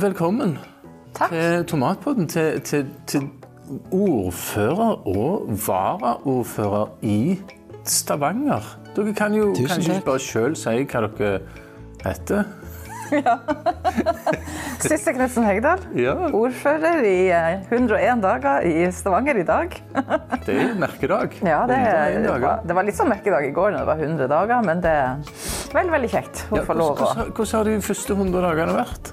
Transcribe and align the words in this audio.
velkommen 0.00 0.58
Takk. 1.14 1.30
til 1.30 1.64
Tomatpodden. 1.68 2.28
Til, 2.28 2.60
til, 2.60 2.86
til 3.06 3.28
ordfører 3.92 5.06
og 5.06 5.50
varaordfører 5.66 6.94
i 7.02 7.38
Stavanger. 7.84 8.64
Dere 8.96 9.14
kan 9.14 9.34
jo 9.34 9.52
Tusen 9.54 9.68
kanskje 9.68 9.98
ikke 9.98 10.08
bare 10.08 10.24
sjøl 10.24 10.56
si 10.58 10.80
hva 10.84 11.04
dere 11.06 11.36
heter. 12.04 12.48
Ja. 13.10 13.36
Sisse 14.80 15.12
Knutsen 15.12 15.44
Hegdal, 15.44 15.80
Ja, 15.98 16.14
ordfører 16.30 17.02
i 17.04 17.26
eh, 17.34 17.64
101 17.66 18.22
dager 18.22 18.66
i 18.66 18.86
Stavanger 18.94 19.40
i 19.40 19.46
dag. 19.46 19.74
det 20.46 20.56
er 20.62 20.76
merkedag. 20.78 21.34
Ja, 21.42 21.64
det, 21.68 21.80
101 21.80 22.22
det, 22.24 22.36
var, 22.44 22.62
det 22.66 22.76
var 22.78 22.86
litt 22.86 22.98
sånn 22.98 23.10
merkedag 23.10 23.48
i 23.48 23.54
går 23.56 23.74
når 23.74 23.82
det 23.82 23.90
var 23.90 24.04
100 24.06 24.30
dager, 24.30 24.62
men 24.66 24.84
det 24.84 24.94
er 25.02 25.32
veldig, 25.74 25.96
veldig 25.98 26.12
kjekt 26.14 26.44
å 26.50 26.60
Ja, 26.62 26.68
få 26.68 26.78
lov 26.78 26.94
å 26.94 27.00
hvordan, 27.02 27.34
hvordan 27.34 27.58
har 27.58 27.72
de 27.72 27.80
første 27.90 28.16
100 28.16 28.46
dagene 28.46 28.78
vært? 28.78 29.12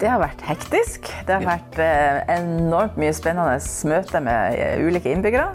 Det 0.00 0.10
har 0.10 0.18
vært 0.18 0.42
hektisk. 0.42 1.08
Det 1.26 1.36
har 1.36 1.44
vært 1.46 1.76
eh, 1.82 2.22
enormt 2.34 2.96
mye 2.98 3.14
spennende 3.14 3.58
møter 3.90 4.24
med 4.24 4.56
eh, 4.58 4.82
ulike 4.82 5.12
innbyggere. 5.12 5.52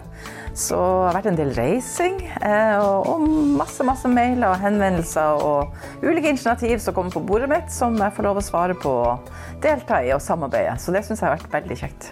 Så 0.56 0.76
det 0.76 1.10
har 1.10 1.16
vært 1.18 1.28
en 1.30 1.38
del 1.38 1.52
reising 1.54 2.16
eh, 2.40 2.78
og, 2.80 3.06
og 3.12 3.26
masse 3.60 3.84
masse 3.86 4.08
mailer 4.10 4.48
og 4.48 4.58
henvendelser 4.64 5.44
og 5.46 5.76
ulike 6.02 6.32
initiativ 6.32 6.80
som 6.82 6.96
kommer 6.96 7.14
på 7.14 7.22
bordet 7.28 7.50
mitt, 7.52 7.70
som 7.72 7.94
jeg 8.00 8.16
får 8.16 8.26
lov 8.26 8.40
å 8.40 8.44
svare 8.44 8.76
på 8.80 8.94
og 9.12 9.30
delta 9.62 10.00
i 10.02 10.10
og 10.16 10.24
samarbeide. 10.24 10.74
Så 10.80 10.96
det 10.96 11.04
syns 11.06 11.20
jeg 11.20 11.28
har 11.28 11.36
vært 11.36 11.54
veldig 11.60 11.78
kjekt. 11.84 12.10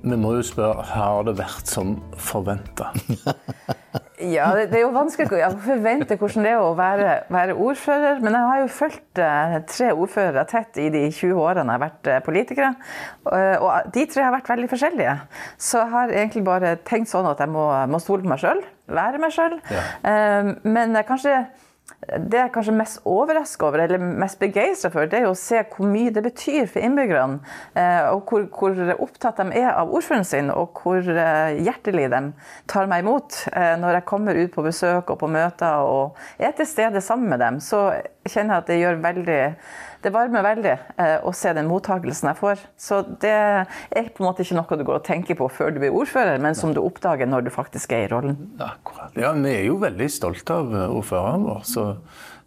Vi 0.00 0.16
må 0.16 0.36
jo 0.38 0.44
spørre, 0.46 0.84
har 0.94 1.26
det 1.28 1.36
vært 1.40 1.68
som 1.68 1.96
forventa? 2.16 2.92
Ja, 4.20 4.50
det, 4.56 4.66
det 4.72 4.80
er 4.80 4.84
jo 4.84 4.92
vanskelig 4.92 5.44
å 5.46 5.50
forvente 5.64 6.16
hvordan 6.20 6.44
det 6.44 6.52
er 6.52 6.60
å 6.62 6.72
være, 6.78 7.12
være 7.32 7.56
ordfører. 7.56 8.20
Men 8.24 8.36
jeg 8.36 8.48
har 8.50 8.60
jo 8.60 8.68
fulgt 8.74 9.20
eh, 9.22 9.56
tre 9.70 9.92
ordførere 9.94 10.44
tett 10.50 10.80
i 10.82 10.88
de 10.92 11.06
20 11.08 11.40
årene 11.40 11.64
jeg 11.64 11.78
har 11.78 11.84
vært 11.86 12.10
eh, 12.10 12.20
politiker. 12.26 12.76
Og, 13.24 13.38
og 13.64 13.94
de 13.94 14.04
tre 14.10 14.26
har 14.26 14.34
vært 14.34 14.52
veldig 14.52 14.68
forskjellige. 14.72 15.16
Så 15.56 15.80
jeg 15.80 15.94
har 15.94 16.12
egentlig 16.12 16.44
bare 16.46 16.76
tenkt 16.88 17.12
sånn 17.12 17.28
at 17.30 17.40
jeg 17.40 17.52
må, 17.52 17.64
må 17.90 18.02
stole 18.02 18.26
på 18.26 18.32
meg 18.34 18.42
sjøl. 18.42 18.62
Være 18.90 19.22
meg 19.22 19.34
sjøl. 19.34 19.56
Ja. 19.72 19.86
Eh, 20.12 20.52
men 20.68 21.00
kanskje 21.08 21.38
det 22.00 22.38
jeg 22.38 22.52
kanskje 22.54 22.74
mest 22.74 23.00
overraska 23.08 23.66
over, 23.66 23.82
eller 23.84 23.98
mest 23.98 24.38
begeistra 24.40 24.90
for, 24.90 25.06
det 25.10 25.20
er 25.20 25.28
å 25.28 25.36
se 25.38 25.60
hvor 25.74 25.88
mye 25.90 26.12
det 26.14 26.22
betyr 26.24 26.66
for 26.70 26.80
innbyggerne. 26.82 27.40
eh, 27.74 28.08
Og 28.10 28.24
hvor, 28.30 28.46
hvor 28.50 28.94
opptatt 28.98 29.36
de 29.36 29.60
er 29.60 29.70
av 29.74 29.92
ordføreren 29.92 30.24
sin, 30.24 30.50
og 30.50 30.80
hvor 30.80 30.98
eh, 31.00 31.60
hjertelig 31.60 32.08
de 32.10 32.22
tar 32.66 32.88
meg 32.90 33.04
imot. 33.04 33.44
Eh, 33.52 33.76
Når 33.80 34.00
jeg 34.00 34.08
kommer 34.08 34.34
ut 34.34 34.54
på 34.54 34.64
besøk 34.64 35.10
og 35.10 35.18
på 35.20 35.30
møter 35.30 35.84
og 35.84 36.16
er 36.38 36.52
til 36.56 36.66
stede 36.66 37.00
sammen 37.00 37.28
med 37.28 37.40
dem, 37.40 37.60
så 37.60 37.90
kjenner 38.26 38.54
jeg 38.54 38.62
at 38.62 38.66
det 38.66 38.80
gjør 38.80 39.04
veldig 39.04 39.42
det 40.00 40.12
varmer 40.14 40.44
veldig 40.44 40.72
eh, 40.72 41.16
å 41.26 41.32
se 41.36 41.52
den 41.56 41.68
mottakelsen 41.68 42.30
jeg 42.30 42.38
får. 42.40 42.64
Så 42.80 43.02
det 43.20 43.34
er 43.34 44.10
på 44.14 44.22
en 44.22 44.28
måte 44.30 44.44
ikke 44.44 44.56
noe 44.56 44.80
du 44.80 44.84
går 44.88 45.00
og 45.00 45.06
tenker 45.06 45.38
på 45.38 45.48
før 45.52 45.74
du 45.74 45.80
blir 45.82 45.94
ordfører, 45.96 46.40
men 46.42 46.56
som 46.56 46.72
du 46.76 46.80
oppdager 46.82 47.28
når 47.28 47.46
du 47.46 47.52
faktisk 47.52 47.92
er 47.96 48.06
i 48.06 48.10
rollen. 48.12 48.38
Akkurat. 48.64 49.12
Ja, 49.20 49.34
vi 49.36 49.52
er 49.52 49.64
jo 49.68 49.78
veldig 49.82 50.08
stolte 50.12 50.56
av 50.62 50.72
eh, 50.72 50.96
ordføreren 50.96 51.44
vår, 51.48 51.62
så 51.68 51.86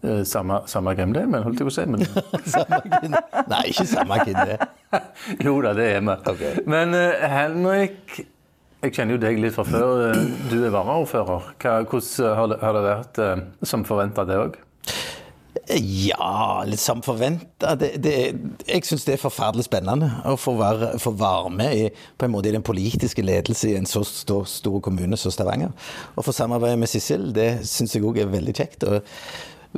eh, 0.01 0.23
samme, 0.29 0.63
samme 0.71 0.95
hvem 0.97 1.13
det 1.13 1.25
er, 1.25 1.31
men 1.35 1.45
holdt 1.45 1.61
jeg 1.61 1.69
på 1.69 1.73
å 1.73 1.77
si. 1.77 1.87
Men, 1.93 2.05
Nei, 3.53 3.63
ikke 3.69 3.89
samme 3.93 4.21
hvem 4.23 4.41
det 4.41 4.57
er. 4.57 4.67
jo 5.45 5.57
da, 5.65 5.77
det 5.77 5.89
er 5.93 6.03
vi. 6.05 6.19
Okay. 6.33 6.67
Men 6.69 6.97
uh, 6.97 7.29
Henrik, 7.29 8.19
jeg 8.83 8.97
kjenner 8.97 9.15
jo 9.15 9.23
deg 9.23 9.39
litt 9.39 9.55
fra 9.55 9.65
før. 9.67 10.09
Du 10.49 10.57
er 10.59 10.73
varaordfører. 10.73 11.53
Hvordan 11.61 12.37
har 12.41 12.51
det, 12.51 12.61
har 12.65 12.77
det 12.77 12.85
vært 12.89 13.21
uh, 13.23 13.49
som 13.61 13.85
forventa, 13.87 14.25
det 14.27 14.41
òg? 14.41 14.61
Ja, 15.69 16.63
litt 16.65 16.81
som 16.81 17.03
forventa. 17.05 17.75
Jeg 17.77 18.85
syns 18.87 19.05
det 19.05 19.15
er 19.15 19.21
forferdelig 19.21 19.67
spennende 19.67 20.09
å 20.27 20.33
få 20.39 20.55
være, 20.59 20.93
få 21.01 21.13
være 21.17 21.53
med 21.53 21.77
i, 21.77 21.85
på 22.17 22.27
en 22.27 22.33
måte 22.33 22.49
i 22.49 22.55
den 22.55 22.65
politiske 22.65 23.23
ledelse 23.23 23.69
i 23.69 23.77
en 23.77 23.87
så 23.89 24.01
stor, 24.07 24.47
stor 24.49 24.81
kommune 24.83 25.17
som 25.19 25.33
Stavanger. 25.33 25.71
Å 26.17 26.25
få 26.25 26.33
samarbeide 26.35 26.81
med 26.81 26.91
Sissel, 26.91 27.29
det 27.35 27.63
syns 27.69 27.95
jeg 27.95 28.05
òg 28.05 28.19
er 28.23 28.33
veldig 28.33 28.55
kjekt. 28.57 28.87
Og, 28.89 29.15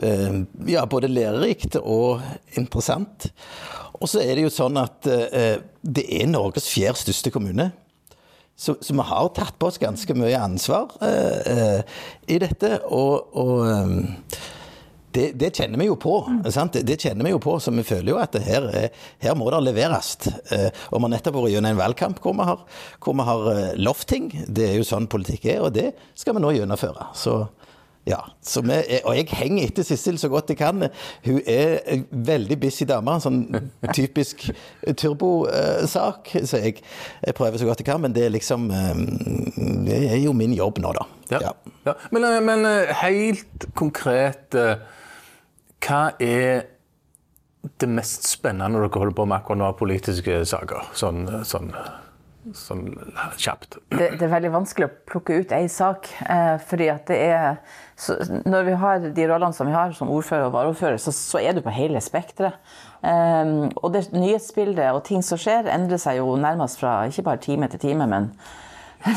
eh, 0.01 0.41
ja, 0.71 0.87
både 0.89 1.11
lærerikt 1.11 1.77
og 1.83 2.23
interessant. 2.57 3.29
Og 3.99 4.09
så 4.11 4.23
er 4.23 4.35
det 4.35 4.47
jo 4.47 4.55
sånn 4.55 4.79
at 4.79 5.07
eh, 5.11 5.59
det 5.83 6.07
er 6.17 6.31
Norges 6.31 6.71
fjerde 6.71 7.03
største 7.03 7.35
kommune. 7.35 7.69
Så, 8.55 8.77
så 8.79 8.95
vi 8.95 9.03
har 9.03 9.31
tatt 9.35 9.57
på 9.59 9.67
oss 9.67 9.81
ganske 9.81 10.15
mye 10.15 10.39
ansvar 10.39 10.93
eh, 11.03 11.39
eh, 11.51 12.03
i 12.31 12.39
dette. 12.39 12.77
Og, 12.87 13.35
og 13.35 13.65
eh, 13.67 14.53
det, 15.15 15.25
det 15.41 15.49
kjenner 15.57 15.79
vi 15.81 15.87
jo 15.89 15.95
på. 15.99 16.13
Sant? 16.53 16.75
Det, 16.77 16.83
det 16.89 16.99
kjenner 17.01 17.25
vi 17.27 17.33
jo 17.33 17.41
på, 17.43 17.57
så 17.63 17.73
vi 17.75 17.83
føler 17.87 18.13
jo 18.13 18.21
at 18.21 18.35
det 18.35 18.43
her, 18.45 18.69
er- 18.83 19.03
her 19.25 19.35
må 19.39 19.49
det 19.53 19.63
leveres. 19.65 20.13
Eh, 20.51 20.69
og 20.91 20.99
vi 20.99 21.03
har 21.07 21.13
nettopp 21.17 21.39
vært 21.41 21.53
gjennom 21.55 21.71
en 21.73 21.81
valgkamp 21.83 22.19
hvor 22.23 22.35
vi 22.37 22.47
har, 22.51 22.63
hvor 23.03 23.17
vi 23.19 23.27
har 23.31 23.49
eh, 23.55 23.67
lovt 23.81 24.07
ting. 24.11 24.29
Det 24.47 24.69
er 24.71 24.79
jo 24.81 24.87
sånn 24.87 25.07
politikk 25.11 25.47
er, 25.55 25.61
og 25.67 25.73
det 25.77 25.91
skal 26.19 26.35
vi 26.37 26.43
nå 26.45 26.53
gjennomføre. 26.59 27.09
Så 27.15 27.45
ja, 28.05 28.19
så 28.45 28.61
vi, 28.61 28.75
Og 29.01 29.15
jeg 29.17 29.25
henger 29.33 29.63
etter 29.65 29.81
Sissel 29.87 30.19
så 30.21 30.27
godt 30.29 30.51
jeg 30.53 30.59
kan. 30.59 30.83
Hun 31.25 31.39
er 31.49 31.79
en 31.89 32.03
veldig 32.27 32.59
busy 32.61 32.85
dame. 32.85 33.15
Sånn 33.23 33.39
typisk 33.97 34.43
turbosak. 35.01 36.29
Så 36.45 36.59
jeg, 36.61 36.83
jeg 37.25 37.33
prøver 37.37 37.57
så 37.61 37.65
godt 37.69 37.81
jeg 37.81 37.87
kan, 37.89 38.01
men 38.03 38.13
det 38.15 38.27
er 38.27 38.33
liksom 38.35 38.67
eh, 38.69 39.01
Det 39.87 39.97
er 40.11 40.19
jo 40.21 40.35
min 40.37 40.53
jobb 40.53 40.77
nå, 40.83 40.93
da. 40.97 41.07
Ja. 41.33 41.53
Ja. 41.87 41.95
Men, 42.13 42.27
eh, 42.29 42.39
men 42.45 42.65
eh, 42.69 42.93
helt 43.01 43.65
konkret 43.77 44.53
eh, 44.57 44.75
Hva 45.83 46.15
er 46.21 46.65
det 47.81 47.89
mest 47.89 48.27
spennende 48.29 48.79
dere 48.79 48.93
holder 48.93 49.15
på 49.17 49.27
med 49.27 49.39
akkurat 49.39 49.59
nå 49.61 49.69
av 49.69 49.77
politiske 49.79 50.41
saker? 50.47 50.89
Sånn, 50.97 51.23
sånn, 51.47 51.71
sånn 52.55 52.83
kjapt. 53.41 53.79
det, 53.93 54.11
det 54.19 54.27
er 54.27 54.33
veldig 54.35 54.53
vanskelig 54.53 54.87
å 54.87 54.95
plukke 55.11 55.39
ut 55.41 55.53
én 55.55 55.69
sak. 55.71 56.09
Eh, 56.25 56.55
fordi 56.69 56.89
at 56.93 57.07
det 57.09 57.19
er 57.25 57.47
så, 57.95 58.17
Når 58.43 58.67
vi 58.67 58.75
har 58.81 59.05
de 59.15 59.27
rollene 59.29 59.55
som 59.55 59.69
vi 59.69 59.75
har 59.75 59.93
som 59.95 60.11
ordfører 60.11 60.49
og 60.49 60.57
varaordfører, 60.57 60.99
så, 61.01 61.13
så 61.15 61.41
er 61.41 61.55
du 61.55 61.63
på 61.65 61.73
hele 61.73 62.01
spekteret. 62.03 62.59
Eh, 63.01 63.55
og 63.75 63.89
det 63.95 64.07
nyhetsbildet 64.13 64.91
og 64.91 65.05
ting 65.07 65.25
som 65.25 65.41
skjer, 65.41 65.71
endrer 65.73 66.01
seg 66.01 66.21
jo 66.21 66.35
nærmest 66.37 66.81
fra 66.81 67.01
ikke 67.09 67.25
bare 67.29 67.43
time 67.45 67.71
til 67.71 67.87
time, 67.89 68.09
men 68.11 68.31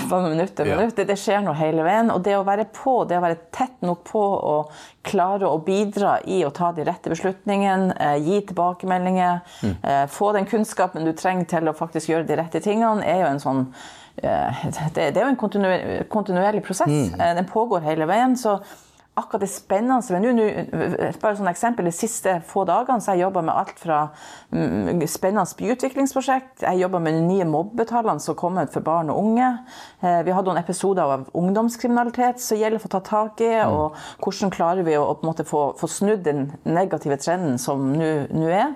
fra 0.09 0.21
minutt 0.25 0.55
til 0.57 0.69
minutt. 0.69 0.97
Det, 0.97 1.07
det 1.09 1.17
skjer 1.21 1.43
noe 1.45 1.57
hele 1.59 1.85
veien. 1.87 2.11
Og 2.15 2.23
det 2.25 2.37
å 2.39 2.45
være 2.47 2.67
på, 2.75 3.01
det 3.09 3.19
å 3.19 3.25
være 3.25 3.39
tett 3.55 3.85
nok 3.87 4.03
på 4.09 4.23
og 4.23 4.73
klare 5.09 5.49
å 5.49 5.61
bidra 5.65 6.19
i 6.29 6.43
å 6.47 6.53
ta 6.55 6.71
de 6.77 6.85
rette 6.89 7.13
beslutningene, 7.13 7.95
eh, 7.97 8.17
gi 8.25 8.43
tilbakemeldinger, 8.51 9.41
eh, 9.65 10.03
få 10.13 10.33
den 10.37 10.49
kunnskapen 10.49 11.09
du 11.09 11.15
trenger 11.17 11.49
til 11.55 11.71
å 11.71 11.77
faktisk 11.77 12.13
gjøre 12.13 12.29
de 12.29 12.37
rette 12.41 12.61
tingene, 12.65 13.07
er 13.07 13.23
jo 13.25 13.31
en 13.31 13.43
sånn 13.43 13.65
eh, 14.23 14.67
det, 14.95 15.13
det 15.15 15.17
er 15.17 15.25
jo 15.25 15.33
en 15.33 15.41
kontinuer, 15.41 16.05
kontinuerlig 16.13 16.65
prosess. 16.67 16.93
Mm. 16.93 17.17
Den 17.41 17.49
pågår 17.49 17.87
hele 17.87 18.09
veien. 18.11 18.37
så 18.37 18.59
akkurat 19.19 19.43
det 19.45 19.51
spennende 19.53 19.99
med 20.15 20.25
nå, 20.25 20.33
nå- 20.35 21.13
bare 21.21 21.35
et 21.37 21.51
eksempel, 21.53 21.85
De 21.89 21.93
siste 21.93 22.37
få 22.47 22.65
dagene 22.69 23.01
så 23.01 23.11
har 23.13 23.19
jeg 23.19 23.27
jobba 23.27 23.43
med 23.43 23.55
alt 23.55 23.79
fra 23.83 23.99
mm, 24.53 25.03
spennende 25.07 25.57
byutviklingsprosjekt, 25.59 26.63
jeg 26.63 26.81
jobba 26.83 26.99
med 27.03 27.15
de 27.19 27.23
nye 27.27 27.49
mobbetallene 27.49 28.21
som 28.21 28.37
kom 28.39 28.59
ut 28.59 28.73
for 28.73 28.81
barn 28.87 29.11
og 29.11 29.19
unge. 29.23 29.51
Eh, 30.03 30.23
Vi 30.25 30.35
hadde 30.35 30.49
noen 30.51 30.63
episoder 30.63 31.03
av 31.19 31.27
ungdomskriminalitet 31.35 32.41
som 32.41 32.59
gjelder 32.61 32.79
for 32.83 32.89
å 32.89 32.97
ta 32.99 33.01
tak 33.11 33.41
i. 33.45 33.53
og 33.67 33.97
Hvordan 34.23 34.51
klarer 34.55 34.83
vi 34.87 34.97
å, 34.97 35.15
på 35.15 35.27
en 35.27 35.33
måte 35.33 35.45
få, 35.49 35.73
få 35.79 35.89
snudd 35.89 36.25
den 36.25 36.53
negative 36.65 37.17
trenden 37.21 37.59
som 37.59 37.93
nå 37.93 38.49
er. 38.49 38.75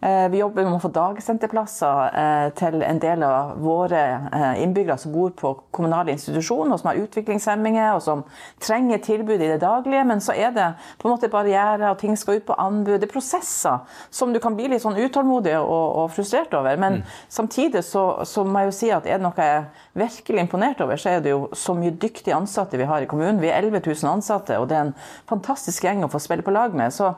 Eh, 0.00 0.28
Vi 0.28 0.38
jobber 0.40 0.64
med 0.64 0.78
å 0.78 0.80
få 0.80 0.88
dagsenterplasser 0.96 2.14
eh, 2.16 2.46
til 2.56 2.80
en 2.86 3.00
del 3.02 3.24
av 3.26 3.58
våre 3.60 4.00
eh, 4.32 4.62
innbyggere 4.62 4.96
som 4.98 5.12
bor 5.12 5.34
på 5.36 5.52
kommunale 5.76 6.14
institusjoner, 6.14 6.72
og 6.72 6.80
som 6.80 6.88
har 6.88 7.00
utviklingshemminger 7.02 7.98
og 7.98 8.00
som 8.06 8.22
trenger 8.64 9.02
tilbud 9.04 9.36
i 9.36 9.50
det 9.50 9.60
daglige. 9.60 10.06
Men 10.08 10.24
så 10.24 10.32
er 10.32 10.54
det 10.56 10.70
på 10.98 11.08
en 11.08 11.14
måte 11.14 11.28
barrierer, 11.32 11.84
og 11.90 12.00
ting 12.00 12.16
skal 12.16 12.40
ut 12.40 12.48
på 12.48 12.56
anbud. 12.56 12.96
Det 12.96 13.10
er 13.10 13.12
prosesser 13.12 14.00
som 14.08 14.32
du 14.32 14.40
kan 14.40 14.56
bli 14.56 14.70
litt 14.72 14.86
sånn 14.86 14.96
utålmodig 14.96 15.58
og, 15.60 15.86
og 16.00 16.10
frustrert 16.16 16.56
over. 16.56 16.80
Men 16.80 17.02
samtidig 17.28 17.84
så, 17.84 18.24
så 18.24 18.46
må 18.48 18.64
jeg 18.64 18.72
jo 18.72 18.76
si 18.80 18.92
at 18.96 19.04
er 19.04 19.20
det 19.20 19.28
noe 19.28 19.36
jeg 19.36 19.60
er 19.60 19.88
virkelig 20.00 20.46
imponert 20.46 20.80
over, 20.80 20.96
så 21.00 21.12
er 21.12 21.24
det 21.24 21.34
jo 21.34 21.48
så 21.52 21.76
mye 21.76 21.92
dyktige 21.92 22.36
ansatte 22.36 22.80
vi 22.80 22.88
har 22.88 23.04
i 23.04 23.10
kommunen. 23.10 23.42
Vi 23.42 23.52
er 23.52 23.60
11 23.60 23.84
000 23.84 24.14
ansatte, 24.16 24.56
og 24.56 24.70
det 24.70 24.78
er 24.78 24.88
en 24.88 25.00
fantastisk 25.28 25.84
gjeng 25.84 26.06
å 26.06 26.12
få 26.12 26.22
spille 26.22 26.46
på 26.46 26.56
lag 26.56 26.72
med. 26.72 26.88
så 26.94 27.12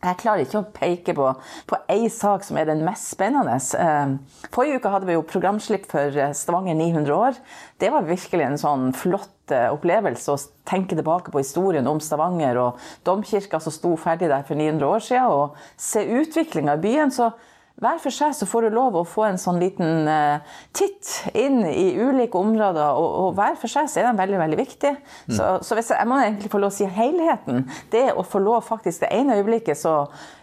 jeg 0.00 0.16
klarer 0.22 0.46
ikke 0.46 0.60
å 0.62 0.68
peke 0.72 1.14
på, 1.16 1.26
på 1.68 1.78
ei 1.92 2.06
sak 2.12 2.44
som 2.46 2.56
er 2.56 2.70
den 2.70 2.80
mest 2.86 3.10
spennende. 3.12 3.58
Eh, 3.76 4.14
Forrige 4.54 4.80
uke 4.80 4.92
hadde 4.94 5.08
vi 5.10 5.16
jo 5.16 5.26
programslipp 5.28 5.84
for 5.90 6.16
eh, 6.16 6.32
Stavanger 6.36 6.78
900 6.78 7.12
år. 7.16 7.40
Det 7.80 7.90
var 7.92 8.08
virkelig 8.08 8.46
en 8.46 8.56
sånn 8.62 8.86
flott 8.96 9.52
eh, 9.52 9.68
opplevelse 9.68 10.32
å 10.32 10.40
tenke 10.70 10.96
tilbake 10.96 11.34
på 11.34 11.42
historien 11.42 11.88
om 11.90 12.00
Stavanger 12.00 12.62
og 12.62 12.80
domkirka 13.04 13.60
som 13.60 13.76
sto 13.76 13.92
ferdig 14.00 14.30
der 14.32 14.46
for 14.48 14.56
900 14.56 14.88
år 14.88 15.04
siden, 15.04 15.36
og 15.36 15.60
se 15.76 16.06
utviklinga 16.22 16.78
i 16.78 16.84
byen. 16.86 17.12
Så 17.12 17.28
hver 17.80 18.00
for 18.02 18.12
seg 18.12 18.34
så 18.36 18.44
får 18.48 18.66
du 18.66 18.74
lov 18.76 18.96
å 18.98 19.06
få 19.08 19.24
en 19.24 19.38
sånn 19.40 19.56
liten 19.60 20.08
uh, 20.08 20.42
titt 20.76 21.08
inn 21.32 21.62
i 21.64 21.94
ulike 21.96 22.36
områder, 22.36 22.92
og, 22.92 23.08
og, 23.22 23.30
hver 23.38 23.56
for 23.60 23.72
seg 23.72 23.88
så 23.88 24.02
er 24.02 24.10
de 24.10 24.20
veldig 24.20 24.40
veldig 24.42 24.58
viktige. 24.58 24.98
Mm. 25.00 25.36
Så, 25.38 25.46
så 25.64 25.78
jeg, 25.78 25.86
jeg, 25.94 26.08
må 26.10 26.18
egentlig 26.20 26.50
få 26.52 26.60
lov 26.60 26.74
å 26.74 26.76
si 26.76 26.88
helheten. 27.00 27.64
Det 27.92 28.10
å 28.12 28.24
få 28.26 28.42
lov 28.42 28.66
faktisk 28.68 29.00
Det 29.00 29.08
ene 29.14 29.38
øyeblikket 29.38 29.78
så 29.80 29.94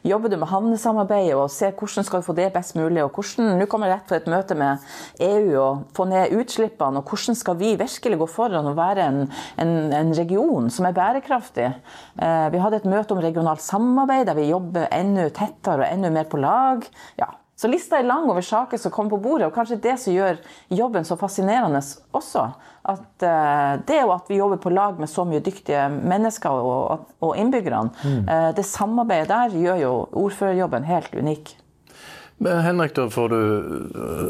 jobber 0.07 0.31
du 0.31 0.37
med 0.39 0.49
havnesamarbeid 0.49 1.33
og 1.35 1.51
ser 1.53 1.75
hvordan 1.77 2.05
skal 2.07 2.23
du 2.23 2.25
få 2.25 2.35
det 2.37 2.47
best 2.55 2.77
mulig. 2.77 3.03
og 3.03 3.13
hvordan, 3.13 3.53
Nå 3.59 3.67
kommer 3.69 3.91
jeg 3.91 3.99
rett 3.99 4.09
fra 4.09 4.19
et 4.21 4.29
møte 4.31 4.57
med 4.57 4.87
EU 5.27 5.51
og 5.61 5.83
få 5.97 6.07
ned 6.09 6.33
utslippene. 6.39 7.03
og 7.03 7.11
Hvordan 7.11 7.37
skal 7.37 7.59
vi 7.59 7.75
virkelig 7.77 8.21
gå 8.23 8.29
foran 8.31 8.71
og 8.71 8.77
være 8.79 9.05
en, 9.11 9.21
en, 9.61 9.75
en 9.93 10.13
region 10.17 10.71
som 10.73 10.89
er 10.89 10.97
bærekraftig? 10.97 11.69
Uh, 12.17 12.47
vi 12.53 12.63
hadde 12.63 12.81
et 12.81 12.89
møte 12.89 13.13
om 13.13 13.21
regionalt 13.21 13.61
samarbeid 13.61 14.25
der 14.31 14.39
vi 14.39 14.49
jobber 14.49 14.89
enda 14.95 15.29
tettere 15.29 15.85
og 15.85 15.91
enda 15.91 16.13
mer 16.13 16.29
på 16.31 16.41
lag. 16.41 16.85
Ja, 17.19 17.26
så 17.57 17.69
lista 17.71 17.97
er 17.97 18.05
lang 18.05 18.27
over 18.29 18.45
saker 18.45 18.77
som 18.77 18.93
kommer 18.93 19.15
på 19.15 19.21
bordet, 19.23 19.47
og 19.47 19.55
kanskje 19.55 19.79
det 19.81 19.95
som 19.97 20.13
gjør 20.13 20.37
jobben 20.77 21.07
så 21.07 21.17
fascinerende 21.17 21.81
også. 22.17 22.43
At 22.87 23.25
uh, 23.25 23.79
det 23.87 24.01
og 24.05 24.13
at 24.19 24.29
vi 24.29 24.37
jobber 24.37 24.61
på 24.61 24.71
lag 24.71 24.99
med 25.01 25.09
så 25.09 25.25
mye 25.25 25.41
dyktige 25.43 25.87
mennesker 25.89 26.53
og, 26.53 27.31
innbyggerne, 27.33 27.89
mm. 28.03 28.29
uh, 28.29 28.49
det 28.55 28.65
samarbeidet 28.65 29.31
der 29.33 29.57
gjør 29.57 29.81
jo 29.81 29.93
ordførerjobben 30.25 30.85
helt 30.85 31.17
unik. 31.17 31.55
Men 32.37 32.59
Henrik, 32.61 32.93
da 32.93 33.07
får 33.09 33.29
du, 33.29 33.39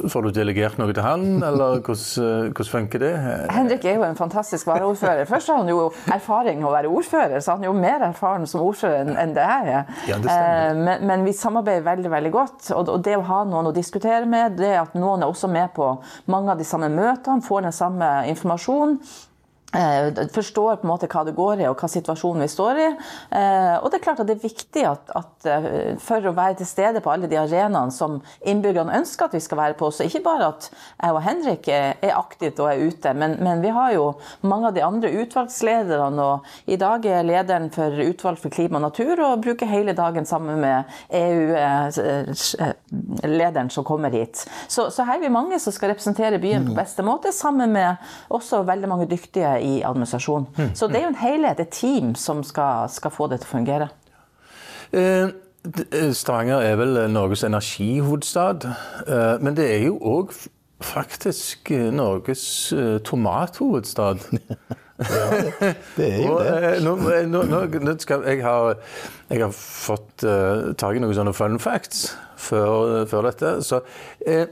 får 0.09 0.23
du, 0.23 0.29
delegert 0.31 0.77
noe 0.79 0.93
til 0.95 1.03
han, 1.03 1.25
eller 1.43 1.79
hvordan, 1.83 2.53
hvordan, 2.55 2.69
funker 2.71 3.03
det? 3.03 3.11
Henrik 3.51 3.83
er 3.83 3.97
jo 3.99 4.05
en 4.07 4.15
fantastisk 4.15 4.69
varaordfører. 4.69 5.27
Først 5.27 5.51
har 5.51 5.59
han 5.59 5.71
jo 5.71 5.89
erfaring 6.15 6.61
med 6.61 6.69
å 6.69 6.71
være 6.71 6.91
ordfører, 6.91 7.41
så 7.43 7.57
han 7.57 7.65
er 7.65 7.71
jo 7.71 7.75
mer 7.75 8.05
erfaren 8.07 8.47
som 8.47 8.63
ordfører 8.63 9.11
enn 9.11 9.35
det 9.35 9.43
jeg 9.43 9.73
er. 9.73 9.91
Ja, 10.07 10.21
det 10.23 10.31
eh, 10.31 10.71
men, 10.79 11.03
men, 11.09 11.27
vi 11.27 11.35
samarbeider 11.35 11.83
veldig 11.89 12.13
veldig 12.15 12.33
godt. 12.37 12.71
Og 12.79 12.95
det 13.03 13.17
å 13.19 13.25
ha 13.27 13.41
noen 13.49 13.73
å 13.73 13.75
diskutere 13.75 14.23
med, 14.29 14.55
det 14.61 14.71
at 14.79 14.95
noen 14.95 15.25
er 15.25 15.33
også 15.33 15.51
med 15.51 15.73
på 15.75 15.91
mange 16.31 16.55
av 16.55 16.61
de 16.61 16.67
samme 16.67 16.87
møtene, 16.93 17.43
får 17.43 17.67
den 17.67 17.75
samme 17.75 18.11
informasjonen, 18.31 19.01
forstår 20.33 20.75
på 20.79 20.87
en 20.87 20.89
måte 20.93 21.07
hva 21.11 21.25
det 21.27 21.35
går 21.35 21.59
i 21.61 21.67
og 21.67 21.75
hva 21.81 21.87
situasjonen 21.91 22.41
vi 22.45 22.47
står 22.51 22.77
i. 22.79 22.87
Eh, 23.35 23.75
og 23.81 23.91
det 23.91 23.97
er 23.97 24.03
klart 24.05 24.21
at 24.23 24.27
det 24.29 24.37
er 24.37 24.45
viktig 24.47 24.83
at, 24.87 25.09
at 25.11 25.45
eh, 25.51 25.97
for 25.99 26.23
å 26.23 26.31
være 26.37 26.55
til 26.61 26.67
stede 26.69 27.01
på 27.03 27.11
alle 27.11 27.27
de 27.27 27.35
arenaene 27.37 27.91
som 27.91 28.21
innbyggerne 28.47 28.95
ønsker 29.01 29.25
at 29.27 29.35
vi 29.35 29.41
skal 29.43 29.59
være 29.59 29.75
på, 29.79 29.91
så 29.91 30.07
ikke 30.07 30.23
bare 30.23 30.47
at 30.53 30.69
jeg 30.71 31.11
og 31.11 31.21
Henrik 31.25 31.67
er 31.67 32.15
aktivt 32.15 32.59
og 32.63 32.71
er 32.71 32.79
ute, 32.87 33.13
men, 33.13 33.37
men 33.43 33.61
vi 33.63 33.71
har 33.75 33.91
jo 33.97 34.05
mange 34.47 34.67
av 34.69 34.75
de 34.77 34.85
andre 34.85 35.11
utvalgslederne. 35.23 36.21
Og 36.23 36.37
i 36.71 36.79
dag 36.79 37.05
er 37.05 37.27
lederen 37.27 37.69
for 37.73 37.91
utvalg 38.07 38.37
for 38.41 38.49
klima 38.53 38.79
og 38.79 38.85
natur 38.87 39.19
og 39.25 39.43
bruker 39.43 39.67
hele 39.69 39.93
dagen 39.97 40.25
sammen 40.27 40.61
med 40.63 40.83
EU-lederen 41.17 42.39
som 43.73 43.83
kommer 43.87 44.11
hit. 44.15 44.47
Så, 44.71 44.89
så 44.95 45.03
her 45.03 45.19
er 45.19 45.25
vi 45.27 45.29
mange 45.33 45.59
som 45.59 45.73
skal 45.75 45.89
representere 45.91 46.39
byen 46.41 46.65
på 46.69 46.73
mm. 46.73 46.79
beste 46.79 47.03
måte, 47.05 47.35
sammen 47.35 47.71
med 47.75 47.95
også 48.33 48.63
veldig 48.67 48.89
mange 48.89 49.11
dyktige 49.11 49.56
i 49.63 49.81
administrasjon. 49.85 50.47
Mm. 50.57 50.69
Så 50.75 50.87
det 50.87 50.99
er 50.99 51.07
jo 51.07 51.13
en 51.13 51.21
helhet, 51.21 51.59
et 51.59 51.73
team, 51.73 52.15
som 52.15 52.43
skal, 52.43 52.89
skal 52.89 53.13
få 53.13 53.27
det 53.31 53.41
til 53.41 53.49
å 53.49 53.55
fungere. 53.55 53.89
Eh, 54.91 55.29
eh 55.91 56.11
Stavanger 56.15 56.63
er 56.63 56.75
vel 56.79 56.99
Norges 57.11 57.43
energihovedstad, 57.43 58.67
eh, 59.07 59.33
men 59.41 59.57
det 59.57 59.67
er 59.75 59.87
jo 59.89 59.97
òg 59.99 60.35
faktisk 60.83 61.71
eh, 61.71 61.89
Norges 61.93 62.73
eh, 62.73 62.99
tomathovedstad. 63.03 64.23
ja, 64.97 65.25
det 65.97 66.07
er 66.13 66.21
jo 66.23 66.37
det. 66.39 66.77
Nå, 66.85 66.95
nå, 67.27 67.65
nå 67.81 67.97
skal, 67.99 68.23
jeg, 68.29 68.43
har, 68.45 68.77
jeg, 69.29 69.41
har, 69.43 69.51
fått 69.53 70.25
uh, 70.25 70.73
tak 70.77 70.97
i 70.97 71.01
noen 71.03 71.17
sånne 71.17 71.35
fun 71.37 71.59
facts 71.61 72.07
før, 72.37 73.03
før 73.09 73.29
dette. 73.29 73.57
Så 73.65 73.83
eh, 74.25 74.47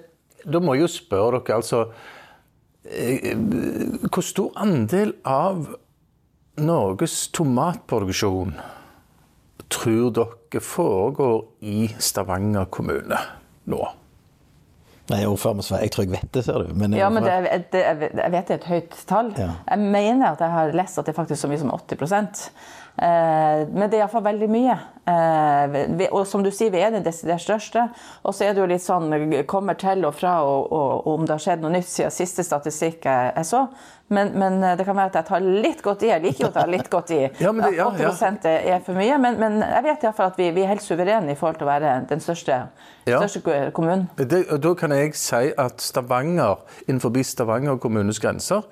da 0.46 0.62
må 0.62 0.75
jeg 0.75 0.86
jo 0.86 0.92
spørre 1.00 1.42
dere, 1.42 1.62
altså 1.62 1.88
Eh, 1.88 2.14
hvor 2.86 4.22
stor 4.26 4.52
andel 4.62 5.16
av 5.26 5.72
Norges 6.62 7.28
tomatproduksjon 7.36 8.54
tror 9.74 10.12
dere 10.14 10.62
foregår 10.62 11.40
i 11.66 11.88
Stavanger 11.98 12.70
kommune 12.70 13.18
nå? 13.66 13.82
Nei, 15.06 15.20
jeg, 15.22 15.34
jeg 15.38 15.92
tror 15.94 16.02
jeg 16.06 16.12
vet 16.16 16.30
det, 16.34 16.42
ser 16.48 16.64
du. 16.66 16.72
Men 16.74 16.96
ja, 16.98 17.12
men 17.14 17.26
det, 17.26 17.66
det, 17.74 17.82
jeg 17.86 17.98
vet 18.34 18.48
det 18.48 18.56
er 18.56 18.58
et 18.58 18.70
høyt 18.72 18.96
tall. 19.06 19.28
Ja. 19.38 19.52
Jeg 19.70 19.92
mener 19.94 20.32
at 20.32 20.42
jeg 20.42 20.50
har 20.50 20.74
lest 20.74 20.98
at 20.98 21.06
det 21.06 21.14
er 21.14 21.20
faktisk 21.20 21.44
så 21.44 21.50
mye 21.52 21.62
som 21.62 21.74
80 21.76 22.00
Eh, 22.06 22.85
men 22.95 23.89
det 23.89 23.97
er 23.97 24.06
iallfall 24.06 24.24
veldig 24.24 24.47
mye. 24.51 24.75
Eh, 25.06 26.07
og 26.09 26.24
som 26.25 26.42
du 26.42 26.50
sier, 26.50 26.71
vi 26.74 26.81
er 26.81 26.94
den 26.94 27.03
desidert 27.06 27.44
største. 27.44 27.83
Og 28.25 28.33
så 28.33 28.47
er 28.47 28.56
det 28.56 28.63
jo 28.63 28.69
litt 28.69 28.83
sånn 28.83 29.12
kommer 29.50 29.77
til 29.77 30.06
og 30.07 30.15
fra 30.18 30.39
og, 30.45 30.71
og, 30.74 31.09
om 31.13 31.27
det 31.27 31.36
har 31.36 31.44
skjedd 31.44 31.65
noe 31.65 31.75
nytt 31.75 31.89
siden 31.89 32.13
siste 32.13 32.45
statistikk 32.45 33.06
jeg 33.06 33.45
så. 33.45 33.68
Men, 34.07 34.31
men, 34.38 34.57
eh, 34.63 34.75
det 34.77 34.86
kan 34.86 34.97
være 34.97 35.13
at 35.13 35.19
jeg 35.19 35.27
tar 35.30 35.45
litt 35.45 35.83
godt 35.86 36.06
i. 36.06 36.09
Jeg 36.12 36.24
liker 36.24 36.45
jo 36.45 36.50
å 36.51 36.56
ta 36.56 36.65
litt 36.69 36.89
godt 36.94 37.13
i. 37.13 37.21
ja, 37.45 37.53
det, 37.57 37.71
ja, 37.77 37.89
8% 37.89 38.50
er 38.50 38.81
for 38.86 38.98
mye. 38.98 39.19
Men, 39.21 39.39
men 39.41 39.62
jeg 39.62 39.86
vet 39.88 40.07
iallfall 40.07 40.33
at 40.33 40.41
vi, 40.41 40.50
vi, 40.56 40.65
er 40.65 40.74
helt 40.74 40.86
suverene 40.86 41.33
i 41.33 41.38
forhold 41.38 41.62
til 41.62 41.68
å 41.68 41.71
være 41.71 41.94
den 42.09 42.21
største, 42.25 42.59
ja. 43.06 43.21
største 43.21 43.71
kommunen. 43.77 44.07
Det, 44.18 44.44
da 44.62 44.74
kan 44.77 44.94
jeg 44.95 45.13
si 45.18 45.53
at 45.62 45.81
Stavanger, 45.86 46.65
innenfor 46.88 47.13
Stavanger 47.25 47.77
kommunes 47.81 48.21
grenser, 48.21 48.65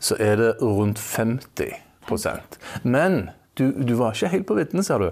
så 0.00 0.16
er 0.20 0.40
det 0.40 0.54
rundt 0.60 1.00
50% 1.00 2.60
Men 2.84 3.28
du, 3.58 3.66
du 3.84 3.94
var 3.98 4.14
ikke 4.14 4.32
helt 4.32 4.48
på 4.48 4.56
viddene, 4.58 4.84
ser 4.86 5.02
du. 5.02 5.08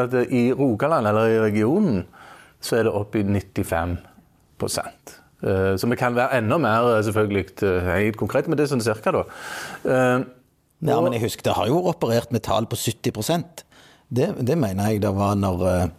At 0.00 0.16
i 0.30 0.48
Rogaland, 0.56 1.10
eller 1.10 1.30
i 1.30 1.40
regionen, 1.42 2.04
så 2.60 2.78
er 2.78 2.86
det 2.86 2.94
opp 2.96 3.16
i 3.16 3.24
95 3.24 3.96
eh, 4.60 5.76
Så 5.80 5.88
vi 5.88 5.98
kan 6.00 6.16
være 6.16 6.40
enda 6.40 6.58
mer 6.60 6.90
eh, 6.96 7.02
selvfølgelig 7.06 7.46
eh, 7.66 7.90
helt 7.94 8.20
konkret, 8.20 8.48
men 8.48 8.58
det 8.58 8.66
er 8.66 8.74
sånn 8.74 8.84
cirka, 8.84 9.14
da. 9.16 9.24
Ja, 10.80 10.96
men 11.04 11.12
jeg 11.12 11.26
husker 11.26 11.44
det 11.44 11.58
har 11.58 11.68
jo 11.68 11.82
operert 11.90 12.32
med 12.32 12.44
tall 12.46 12.64
på 12.68 12.78
70 12.80 13.12
det, 14.10 14.30
det 14.42 14.56
mener 14.58 14.88
jeg 14.88 15.02
det 15.04 15.10
var 15.14 15.36
når, 15.38 15.90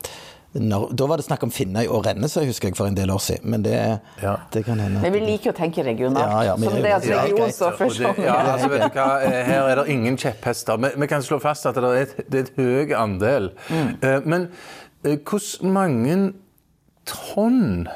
da 0.53 1.05
var 1.07 1.17
det 1.17 1.23
snakk 1.23 1.45
om 1.45 1.51
Finnøy 1.51 1.85
og 1.87 2.03
Rennesøy, 2.05 2.43
husker 2.49 2.67
jeg, 2.67 2.75
for 2.75 2.91
en 2.91 2.95
del 2.97 3.11
år 3.13 3.21
siden. 3.23 3.51
Men 3.53 3.63
det, 3.63 3.75
ja. 4.21 4.33
det 4.53 4.65
kan 4.65 4.79
hende. 4.83 4.99
Men 4.99 5.13
vi 5.15 5.21
liker 5.23 5.53
å 5.53 5.55
tenke 5.55 5.85
regionalt. 5.87 6.27
Ja, 6.27 6.41
ja, 6.49 6.55
som 6.59 6.75
det 6.83 6.91
at 6.91 7.07
region 7.07 7.53
står 7.55 7.77
først. 7.79 8.01
sånn. 8.01 8.19
Ja, 8.25 8.35
altså, 8.51 8.67
vet 8.73 8.83
du 8.83 8.99
hva? 8.99 9.07
Eh, 9.23 9.39
her 9.47 9.69
er 9.71 9.79
det 9.79 9.87
ingen 9.95 10.19
kjepphester. 10.19 10.81
Vi, 10.83 10.91
vi 10.99 11.07
kan 11.07 11.23
slå 11.23 11.39
fast 11.39 11.69
at 11.71 11.79
det 11.79 11.87
er 11.87 12.03
et, 12.03 12.13
det 12.27 12.41
er 12.41 12.49
et 12.49 12.59
høy 12.59 12.95
andel. 12.99 13.51
Mm. 13.71 13.95
Uh, 14.03 14.17
men 14.27 14.47
hvordan 15.07 15.23
hvor 15.31 15.73
mange 15.79 16.19
tonn 17.07 17.87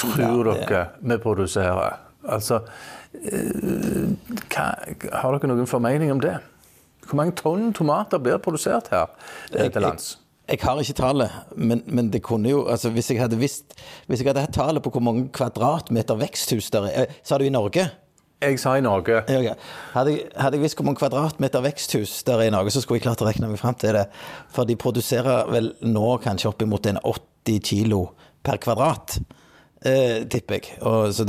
tror 0.00 0.54
dere 0.54 0.84
vi 1.04 1.20
produserer? 1.22 2.00
Altså 2.26 2.62
hva, 3.16 4.64
Har 5.12 5.36
dere 5.36 5.52
noen 5.52 5.68
formening 5.68 6.10
om 6.12 6.24
det? 6.24 6.38
Hvor 7.06 7.20
mange 7.20 7.36
tonn 7.38 7.68
tomater 7.76 8.20
blir 8.22 8.40
produsert 8.42 8.88
her 8.92 9.12
til 9.52 9.84
lands? 9.84 10.16
Jeg 10.46 10.60
har 10.62 10.78
ikke 10.78 10.94
tallet, 10.94 11.30
men, 11.56 11.82
men, 11.86 12.10
det 12.12 12.22
kunne 12.22 12.50
jo 12.50 12.66
altså 12.70 12.92
Hvis 12.94 13.10
jeg 13.10 13.18
hadde 13.18 13.38
visst 13.38 13.74
Hvis 14.06 14.20
jeg 14.22 14.28
hadde 14.28 14.44
hatt 14.44 14.54
tallet 14.54 14.82
på 14.82 14.92
hvor 14.94 15.02
mange 15.02 15.28
kvadratmeter 15.34 16.18
veksthus 16.20 16.70
der 16.70 16.86
er 16.86 17.00
eh, 17.02 17.16
Sa 17.26 17.38
du 17.38 17.44
i 17.44 17.50
Norge? 17.50 17.88
Jeg 18.42 18.58
sa 18.60 18.74
i 18.76 18.82
Norge. 18.84 19.22
Okay. 19.24 19.54
Hadde, 19.94 20.10
jeg, 20.12 20.26
hadde, 20.36 20.58
jeg 20.58 20.62
visst 20.62 20.76
hvor 20.76 20.84
mange 20.84 21.00
kvadratmeter 21.00 21.64
veksthus 21.64 22.18
der 22.28 22.42
er 22.42 22.50
i 22.50 22.52
Norge, 22.52 22.70
så 22.70 22.82
skulle 22.84 22.98
jeg 23.00 23.06
klart 23.06 23.22
å 23.24 23.26
regne 23.30 23.48
meg 23.48 23.58
fram 23.58 23.78
til 23.80 23.96
det. 23.96 24.04
For 24.52 24.68
de 24.68 24.76
produserer 24.76 25.48
vel 25.48 25.70
nå 25.88 26.10
kanskje 26.20 26.50
oppimot 26.50 26.84
en 26.90 27.00
80 27.00 27.62
kilo 27.64 28.02
per 28.44 28.60
kvadrat, 28.60 29.16
eh, 29.88 30.28
tipper 30.28 30.60
jeg. 30.60 30.76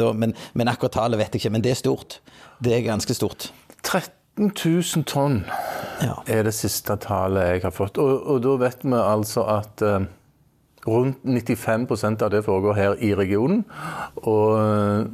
Da, 0.03 0.11
men, 0.19 0.35
men 0.51 0.73
akkurat 0.73 0.97
tallet 0.99 1.23
vet 1.23 1.31
jeg 1.31 1.45
ikke. 1.45 1.53
Men 1.55 1.63
det 1.63 1.77
er 1.77 1.79
stort. 1.79 2.19
Det 2.59 2.75
er 2.75 2.85
ganske 2.89 3.15
stort. 3.15 3.53
30 3.87 4.16
15 4.16 4.16
000 4.37 5.05
tonn 5.09 5.41
ja. 6.03 6.17
er 6.29 6.45
det 6.47 6.53
siste 6.55 6.97
tallet 7.01 7.55
jeg 7.55 7.65
har 7.65 7.75
fått. 7.75 7.99
Og, 8.01 8.21
og 8.29 8.43
da 8.45 8.55
vet 8.61 8.85
vi 8.85 8.97
altså 8.97 9.45
at 9.57 9.83
eh, 9.85 10.05
rundt 10.87 11.23
95% 11.25 12.25
av 12.25 12.33
det 12.33 12.43
foregår 12.45 12.77
her 12.77 12.97
i 13.03 13.13
regionen. 13.17 13.65
Og 14.23 14.57
eh, 14.61 15.07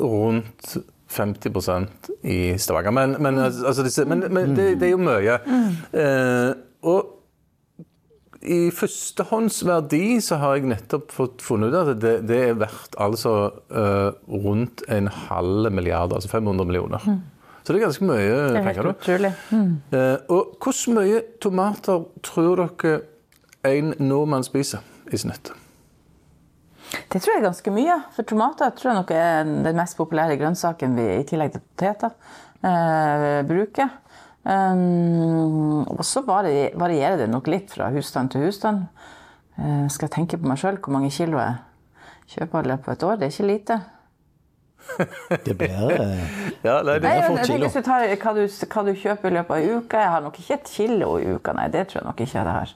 rundt 0.00 0.76
50% 1.14 2.10
i 2.26 2.38
Stavanger. 2.58 2.94
Men, 2.94 3.16
men, 3.22 3.38
altså, 3.38 3.82
disse, 3.86 4.04
men, 4.04 4.26
men 4.34 4.56
det, 4.56 4.74
det, 4.80 4.88
er 4.88 4.96
jo 4.96 5.02
mye. 5.04 5.38
Eh, 5.94 6.54
og 6.90 7.12
i 8.44 8.68
førstehåndsverdi 8.74 10.18
så 10.20 10.36
har 10.42 10.58
jeg 10.58 10.68
nettopp 10.68 11.12
fått 11.14 11.44
funnet 11.44 11.72
ut 11.72 11.78
at 11.80 12.00
det, 12.02 12.14
det 12.28 12.40
er 12.50 12.58
verdt 12.60 12.98
altså 13.00 13.32
uh, 13.72 14.10
rundt 14.28 14.82
en 14.92 15.08
halv 15.08 15.70
milliard, 15.72 16.12
altså 16.12 16.28
500 16.28 16.68
millioner. 16.68 17.06
Mm. 17.08 17.22
Så 17.64 17.72
det 17.72 17.80
er 17.80 17.86
ganske 17.86 18.04
mye 18.04 18.22
er 18.28 18.60
penger. 18.60 18.90
Utrolig. 18.92 19.32
Mm. 19.48 19.68
Eh, 19.96 20.16
og 20.28 20.56
hvor 20.60 20.80
mye 20.92 21.22
tomater 21.40 22.02
tror 22.24 22.60
dere 22.60 22.98
en 23.64 23.94
nordmann 24.04 24.44
spiser 24.44 24.84
i 25.08 25.20
snitt? 25.20 25.48
Det 27.10 27.22
tror 27.22 27.32
jeg 27.32 27.40
er 27.40 27.46
ganske 27.46 27.72
mye. 27.72 27.96
For 28.12 28.28
tomater 28.28 28.74
tror 28.76 28.90
jeg 28.92 28.98
nok 29.00 29.12
er 29.16 29.48
den 29.48 29.80
mest 29.80 29.96
populære 29.96 30.36
grønnsaken 30.40 30.96
vi 30.98 31.08
i 31.16 31.24
tillegg 31.28 31.54
til 31.54 31.64
poteter 31.64 32.12
eh, 32.60 33.40
bruker. 33.48 34.00
Um, 34.44 35.86
og 35.88 36.04
så 36.04 36.20
varierer 36.20 37.16
det 37.16 37.30
nok 37.32 37.48
litt 37.48 37.72
fra 37.72 37.88
husstand 37.94 38.34
til 38.34 38.44
husstand. 38.44 38.84
Uh, 39.56 39.86
skal 39.88 40.10
jeg 40.10 40.16
tenke 40.18 40.36
på 40.36 40.50
meg 40.50 40.60
sjøl 40.60 40.76
hvor 40.84 40.92
mange 40.92 41.08
kilo 41.14 41.40
jeg 41.40 42.34
kjøper 42.34 42.66
i 42.66 42.72
løpet 42.74 42.90
av 42.90 42.98
et 42.98 43.06
år? 43.08 43.16
Det 43.16 43.28
er 43.28 43.32
ikke 43.32 43.48
lite. 43.48 43.78
Det 45.44 45.54
blir 45.58 45.94
eh, 45.94 46.20
Ja, 46.64 46.80
nei, 46.82 46.98
det, 46.98 47.08
Nei, 47.08 47.14
er 47.18 47.26
fort 47.28 47.46
kilo. 47.48 47.64
Hvis 47.66 47.78
du 47.78 47.86
tar 47.86 48.04
hva 48.22 48.34
du, 48.36 48.42
hva 48.46 48.84
du 48.86 48.92
kjøper 48.94 49.30
i 49.30 49.34
løpet 49.38 49.56
av 49.56 49.62
ei 49.62 49.78
uke 49.78 50.04
Jeg 50.04 50.12
har 50.14 50.22
nok 50.24 50.38
ikke 50.42 50.58
et 50.58 50.70
kilo 50.70 51.10
i 51.18 51.26
uka, 51.34 51.54
nei. 51.56 51.66
Det 51.72 51.88
tror 51.90 52.02
jeg 52.02 52.08
nok 52.10 52.22
ikke 52.24 52.38
jeg 52.38 52.56
har. 52.58 52.74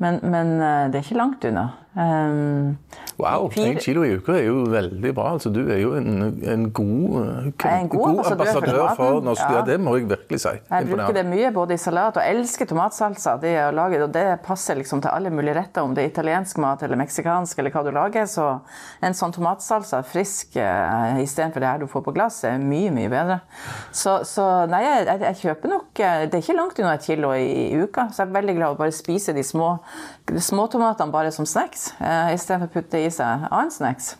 Men, 0.00 0.20
men 0.22 0.54
eh, 0.56 0.84
det 0.90 1.00
er 1.00 1.06
ikke 1.08 1.20
langt 1.20 1.44
unna. 1.44 1.66
Um, 1.90 2.76
wow, 3.18 3.48
én 3.58 3.74
kilo 3.82 4.04
i 4.06 4.12
uka 4.14 4.36
er 4.38 4.44
jo 4.46 4.60
veldig 4.70 5.10
bra. 5.14 5.32
Altså, 5.34 5.50
du 5.50 5.64
er 5.66 5.80
jo 5.82 5.96
en, 5.98 6.36
en 6.46 6.68
god, 6.70 7.16
eh, 7.18 7.64
en 7.66 7.88
god 7.90 8.20
ambassadør 8.30 8.92
for 8.94 9.24
norsk 9.26 9.42
Ja. 9.42 9.56
Ja, 9.60 9.62
det 9.66 9.80
må 9.82 9.96
jeg 9.96 10.06
virkelig 10.08 10.38
si. 10.44 10.52
Jeg 10.70 10.86
bruker 10.86 11.16
det 11.16 11.24
mye 11.26 11.50
både 11.50 11.74
i 11.74 11.80
salat 11.82 12.20
og 12.20 12.22
elsker 12.22 12.68
tomatsalsa. 12.70 13.34
Det, 13.42 13.54
lager, 13.74 14.04
og 14.06 14.14
det 14.14 14.24
passer 14.46 14.78
liksom 14.78 15.02
til 15.02 15.10
alle 15.10 15.32
mulige 15.34 15.56
retter, 15.58 15.82
om 15.82 15.96
det 15.96 16.04
er 16.04 16.12
italiensk 16.12 16.60
mat 16.62 16.84
eller 16.86 17.00
meksikansk 17.00 17.58
eller 17.58 17.74
hva 17.74 17.82
du 17.82 17.90
lager. 17.96 18.30
Så 18.30 18.46
en 19.02 19.18
sånn 19.18 19.34
tomatsalsa, 19.34 20.04
frisk 20.06 20.54
uh, 20.62 21.18
istedenfor 21.18 21.64
det 21.64 21.72
her 21.72 21.82
du 21.82 21.88
får 21.90 22.06
på 22.06 22.14
glass, 22.14 22.44
er 22.46 22.62
mye, 22.62 22.94
mye 22.94 23.10
bedre. 23.10 23.40
Så, 23.90 24.20
så 24.28 24.46
nei, 24.70 24.84
jeg, 24.86 25.18
jeg, 25.26 25.40
kjøper 25.40 25.70
nok 25.74 26.00
eh, 26.04 26.22
Det 26.30 26.38
er 26.38 26.44
ikke 26.44 26.58
langt 26.58 26.78
unna 26.78 26.94
et 26.94 27.10
kilo 27.10 27.34
i, 27.34 27.50
i 27.74 27.82
uka. 27.82 28.06
Så 28.14 28.22
jeg 28.22 28.30
er 28.30 28.38
veldig 28.38 28.58
glad 28.60 28.68
i 28.68 28.78
å 28.78 28.80
bare 28.84 28.94
spise 28.94 29.34
de 29.34 29.42
små 29.44 29.74
de 30.34 30.42
småtomatene 30.42 31.12
bare 31.12 31.32
som 31.34 31.46
snacks, 31.48 31.79
uh, 32.00 32.32
istedenfor 32.34 32.70
å 32.70 32.74
putte 32.78 33.00
i 33.00 33.10
seg 33.12 33.46
annen 33.50 33.72
snacks. 33.74 34.14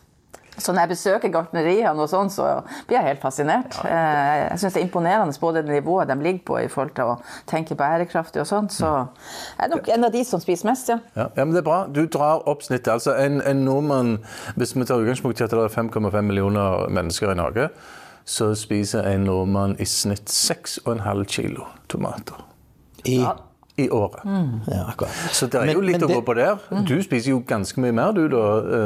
Så 0.60 0.72
når 0.72 0.80
jeg 0.84 0.90
besøker 0.90 1.32
gartneriene, 1.32 2.02
og 2.02 2.08
sånn, 2.10 2.28
så 2.32 2.46
blir 2.88 2.98
jeg 2.98 3.06
helt 3.06 3.22
fascinert. 3.22 3.78
Eh, 3.86 4.48
Jeg 4.50 4.58
synes 4.60 4.74
det 4.74 4.80
er 4.82 4.86
imponerende 4.86 5.40
både 5.40 5.62
det 5.64 5.72
nivået 5.72 6.10
de 6.10 6.16
ligger 6.20 6.42
på 6.44 6.58
i 6.60 6.68
forhold 6.68 6.92
til 6.98 7.12
å 7.12 7.14
tenke 7.48 7.76
bærekraftig 7.78 8.42
og 8.42 8.48
sånt. 8.50 8.74
Så 8.74 8.90
jeg 8.90 9.64
er 9.64 9.72
nok 9.72 9.88
en 9.88 10.04
av 10.04 10.12
de 10.12 10.24
som 10.26 10.42
spiser 10.42 10.68
mest, 10.68 10.90
ja. 10.92 10.98
Ja, 11.16 11.28
ja, 11.36 11.44
men 11.46 11.54
det 11.54 11.62
er 11.62 11.68
bra. 11.70 11.78
Du 11.88 12.02
drar 12.06 12.44
opp 12.50 12.66
snittet. 12.66 12.92
Altså, 12.92 13.14
en, 13.16 13.40
en 13.40 13.64
nordmann, 13.64 14.18
Hvis 14.56 14.74
vi 14.76 14.84
tar 14.84 15.00
utgangspunkt 15.00 15.40
i 15.40 15.44
at 15.44 15.50
det 15.54 15.64
er 15.64 15.72
5,5 15.72 16.20
millioner 16.20 16.88
mennesker 16.92 17.32
i 17.32 17.38
Norge, 17.40 17.70
så 18.24 18.52
spiser 18.54 19.06
en 19.08 19.24
nordmann 19.24 19.76
i 19.80 19.86
snitt 19.88 20.28
6,5 20.28 21.24
kilo 21.24 21.66
tomater 21.88 22.44
i 23.08 23.22
i 23.84 23.88
året. 23.88 24.22
Ja, 24.70 24.84
akkurat. 24.92 25.10
Så 25.32 25.46
det 25.50 25.60
er 25.60 25.66
Men- 25.66 25.74
jo 25.76 25.80
litt 25.80 26.00
men 26.00 26.04
å 26.04 26.08
det- 26.08 26.16
gå 26.16 26.24
på 26.24 26.34
der. 26.36 26.58
Du 26.86 27.02
spiser 27.02 27.30
jo 27.30 27.40
ganske 27.40 27.78
mye 27.78 27.92
mer, 27.92 28.12
du 28.12 28.28
da, 28.28 28.44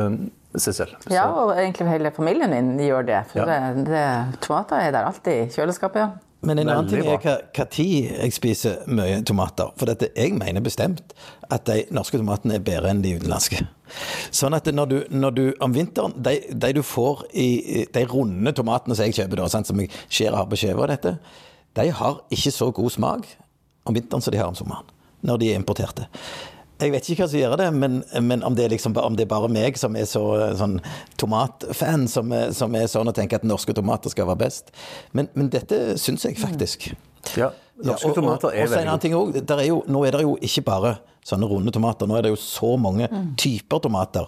eh, 0.09 0.17
Sissel. 0.57 0.87
Ja, 1.11 1.27
og 1.33 1.57
egentlig 1.57 1.89
hele 1.91 2.11
familien 2.15 2.51
min 2.51 2.79
gjør 2.79 3.07
det. 3.07 3.25
For 3.33 3.41
Ja. 3.41 3.45
det, 3.75 3.87
det, 3.87 4.41
tomater 4.41 4.77
er 4.79 4.93
der 4.93 5.05
alltid 5.05 5.33
i 5.33 5.47
kjøleskapet, 5.51 5.97
ja. 5.97 6.11
Men 6.43 6.59
en 6.59 6.69
annen 6.69 6.89
ting 6.91 7.07
er 7.07 7.17
hva 7.19 7.65
tid 7.71 8.11
jeg 8.21 8.33
spiser 8.33 8.77
mye 8.87 9.23
tomater. 9.25 9.73
For 9.79 9.87
dette, 9.87 10.11
jeg 10.15 10.35
mener 10.35 10.61
bestemt 10.61 11.01
at 11.51 11.65
de 11.65 11.85
norske 11.91 12.19
tomatene 12.19 12.55
er 12.57 12.59
bedre 12.61 12.91
enn 12.91 13.01
de 13.03 13.15
utenlandske. 13.19 13.67
Sånn 14.31 14.55
at 14.55 14.65
når 14.67 14.89
du, 14.89 15.05
når 15.11 15.35
du 15.35 15.55
om 15.61 15.73
vinteren 15.73 16.13
De, 16.23 16.41
de 16.53 16.73
du 16.75 16.83
får 16.83 17.25
i 17.35 17.87
de 17.93 18.05
runde 18.05 18.53
tomatene 18.53 18.95
som 18.95 19.07
jeg 19.07 19.15
kjøper, 19.15 19.37
da, 19.37 19.47
sant, 19.49 19.67
som 19.67 19.81
jeg 19.81 19.89
skjærer 20.11 20.47
på 20.49 20.57
skiva, 20.57 20.83
og 20.83 20.89
dette, 20.89 21.19
de 21.75 21.91
har 21.91 22.21
ikke 22.31 22.53
så 22.53 22.73
god 22.73 22.91
smak 22.91 23.27
om 23.85 23.95
vinteren 23.97 24.23
som 24.25 24.33
de 24.35 24.41
har 24.41 24.51
om 24.51 24.59
sommeren. 24.59 24.91
Når 25.25 25.39
de 25.41 25.53
er 25.53 25.61
importerte. 25.61 26.09
Jeg 26.83 26.91
vet 26.91 27.07
ikke 27.09 27.23
hva 27.23 27.29
som 27.31 27.39
gjør 27.39 27.57
det, 27.61 27.67
men, 27.79 28.01
men 28.27 28.43
om, 28.45 28.55
det 28.59 28.67
liksom, 28.73 28.97
om 28.99 29.15
det 29.17 29.25
er 29.25 29.31
bare 29.31 29.49
meg 29.49 29.77
som 29.79 29.95
er 29.97 30.09
så 30.11 30.25
sånn 30.59 30.81
tomatfan, 31.23 32.09
som, 32.11 32.33
er- 32.35 32.51
som 32.53 32.75
er 32.77 32.89
sånn 32.91 33.09
og 33.09 33.15
tenker 33.17 33.39
at 33.41 33.47
norske 33.47 33.73
tomater 33.77 34.13
skal 34.13 34.27
være 34.29 34.43
best. 34.43 34.73
Men, 35.17 35.31
men 35.39 35.49
dette 35.55 35.95
syns 36.03 36.27
jeg 36.27 36.37
faktisk. 36.43 36.91
Ja, 37.37 37.51
norske 37.83 38.07
Ja, 38.07 38.11
og- 38.11 38.15
tomater 38.15 38.49
og, 38.49 38.55
er 38.55 38.63
og 38.63 38.69
så 38.69 38.73
en 38.73 38.79
veldig 38.79 38.93
annen 38.93 39.01
ting 39.01 39.15
også, 39.19 39.47
der 39.47 39.59
er 39.65 39.69
jo, 39.69 39.83
Nå 39.89 40.05
er 40.07 40.11
det 40.13 40.23
jo 40.23 40.37
ikke 40.41 40.65
bare 40.65 40.95
sånne 41.25 41.49
runde 41.49 41.73
tomater, 41.73 42.07
nå 42.07 42.19
er 42.19 42.23
det 42.27 42.31
jo 42.35 42.37
så 42.37 42.75
mange 42.79 43.07
typer 43.41 43.81
tomater. 43.81 44.27